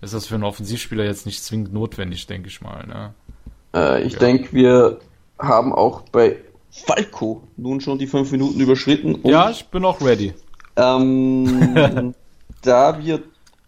[0.00, 2.86] ist das für einen Offensivspieler jetzt nicht zwingend notwendig, denke ich mal.
[2.86, 3.14] Ne?
[3.74, 4.18] Äh, ich ja.
[4.18, 4.98] denke, wir
[5.38, 6.36] haben auch bei
[6.70, 9.20] Falco nun schon die fünf Minuten überschritten.
[9.24, 10.34] ja, ich bin auch ready.
[10.76, 12.14] Ähm,
[12.62, 13.22] da wir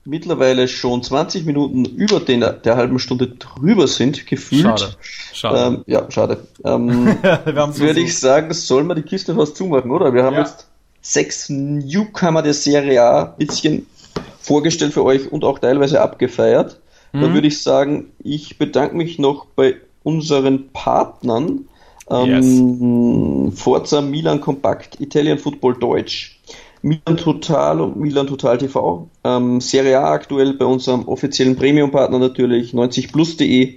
[0.05, 4.81] mittlerweile schon 20 Minuten über den, der halben Stunde drüber sind, gefühlt.
[4.81, 4.97] Schade.
[5.33, 5.59] schade.
[5.59, 6.47] Ähm, ja, schade.
[6.65, 10.13] Ähm, würde ich sagen, soll man die Kiste fast zumachen, oder?
[10.13, 10.41] Wir haben ja.
[10.43, 10.67] jetzt
[11.01, 13.87] sechs Newcomer der Serie A bisschen
[14.41, 16.81] vorgestellt für euch und auch teilweise abgefeiert.
[17.13, 17.21] Mhm.
[17.21, 21.69] Da würde ich sagen, ich bedanke mich noch bei unseren Partnern.
[22.11, 23.61] Ähm, yes.
[23.61, 26.39] Forza Milan Kompakt, Italian Football Deutsch,
[26.83, 29.09] Milan Total und Milan Total TV.
[29.25, 33.75] Ähm, Serie A aktuell bei unserem offiziellen Premium-Partner natürlich 90plus.de,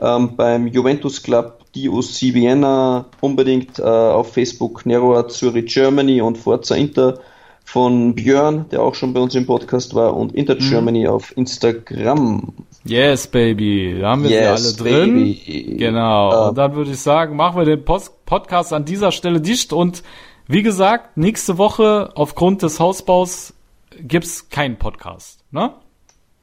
[0.00, 6.74] ähm, beim Juventus Club, DOC Vienna, unbedingt äh, auf Facebook Nero Zurich Germany und Forza
[6.74, 7.20] Inter
[7.64, 10.68] von Björn, der auch schon bei uns im Podcast war, und Inter mhm.
[10.68, 12.52] Germany auf Instagram.
[12.84, 13.98] Yes, baby.
[14.00, 15.14] Da haben wir yes, sie alle drin.
[15.14, 15.76] Baby.
[15.78, 16.46] Genau.
[16.46, 19.72] Uh, und dann würde ich sagen, machen wir den Post Podcast an dieser Stelle dicht
[19.72, 20.02] und
[20.48, 23.54] wie gesagt, nächste Woche aufgrund des Hausbaus
[24.00, 25.72] gibt's keinen Podcast, ne?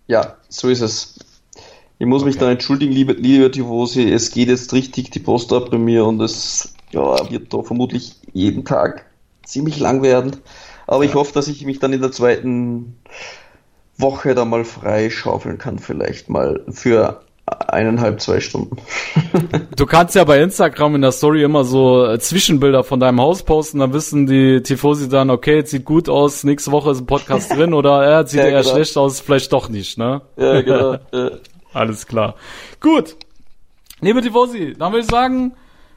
[0.07, 1.19] Ja, so ist es.
[1.99, 2.29] Ich muss okay.
[2.29, 6.05] mich dann entschuldigen, liebe, liebe Tifosi, es geht jetzt richtig die Post ab bei mir
[6.05, 9.05] und es ja, wird da vermutlich jeden Tag
[9.43, 10.37] ziemlich lang werden.
[10.89, 11.11] Aber ja.
[11.11, 12.95] ich hoffe, dass ich mich dann in der zweiten
[13.95, 18.77] Woche da mal freischaufeln kann, vielleicht mal für eineinhalb, zwei Stunden.
[19.75, 23.43] du kannst ja bei Instagram in der Story immer so äh, Zwischenbilder von deinem Haus
[23.43, 27.55] posten, dann wissen die Tifosi dann, okay, sieht gut aus, nächste Woche ist ein Podcast
[27.55, 28.73] drin oder er äh, sieht ja, eher genau.
[28.73, 30.21] schlecht aus, vielleicht doch nicht, ne?
[30.37, 30.97] Ja, genau.
[31.13, 31.31] Ja.
[31.71, 32.33] Alles klar.
[32.79, 33.15] Gut.
[34.01, 35.53] Liebe Tifosi, dann würde ich sagen,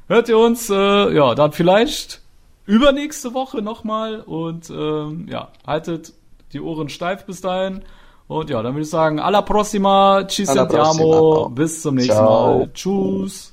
[0.06, 2.21] hört ihr uns, äh, ja, dann vielleicht
[2.66, 6.12] übernächste Woche nochmal und ähm, ja, haltet
[6.52, 7.82] die Ohren steif bis dahin.
[8.28, 12.58] Und ja, dann würde ich sagen, alla prossima, ci sentiamo, bis zum nächsten Ciao.
[12.58, 12.72] Mal.
[12.72, 13.52] Tschüss.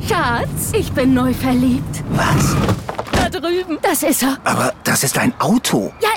[0.00, 2.02] Schatz, ich bin neu verliebt.
[2.10, 2.56] Was?
[3.12, 3.78] Da drüben.
[3.82, 4.38] Das ist er.
[4.44, 5.92] Aber das ist ein Auto.
[6.00, 6.08] Ja,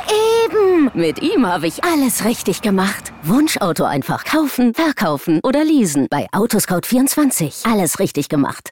[0.45, 0.89] eben.
[0.93, 3.13] Mit ihm habe ich alles richtig gemacht.
[3.23, 6.07] Wunschauto einfach kaufen, verkaufen oder leasen.
[6.09, 7.71] Bei Autoscout24.
[7.71, 8.71] Alles richtig gemacht.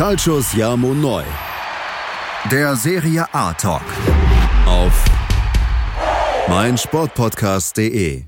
[0.00, 1.24] Calcius Jamo Neu.
[2.50, 3.82] Der Serie A Talk.
[4.64, 5.04] Auf
[6.48, 8.24] meinsportpodcast.de.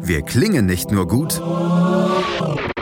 [0.00, 1.40] Wir klingen nicht nur gut,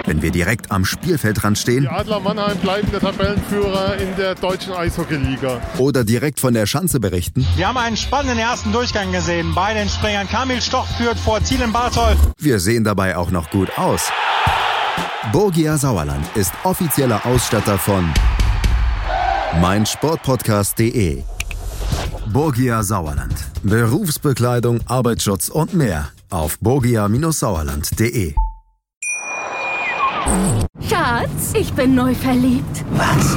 [0.04, 1.82] wenn wir direkt am Spielfeldrand stehen.
[1.82, 5.60] Die Adler Mannheim bleiben der Tabellenführer in der deutschen Eishockeyliga.
[5.78, 7.46] Oder direkt von der Schanze berichten.
[7.54, 9.54] Wir haben einen spannenden ersten Durchgang gesehen.
[9.54, 12.16] Bei den Springern Kamil Stoch führt vor Zielen Bartol.
[12.36, 14.10] Wir sehen dabei auch noch gut aus.
[15.32, 18.08] Borgia Sauerland ist offizieller Ausstatter von
[19.60, 21.22] meinsportpodcast.de.
[22.32, 23.34] Borgia Sauerland.
[23.62, 28.34] Berufsbekleidung, Arbeitsschutz und mehr auf borgia-sauerland.de.
[30.88, 32.84] Schatz, ich bin neu verliebt.
[32.92, 33.36] Was?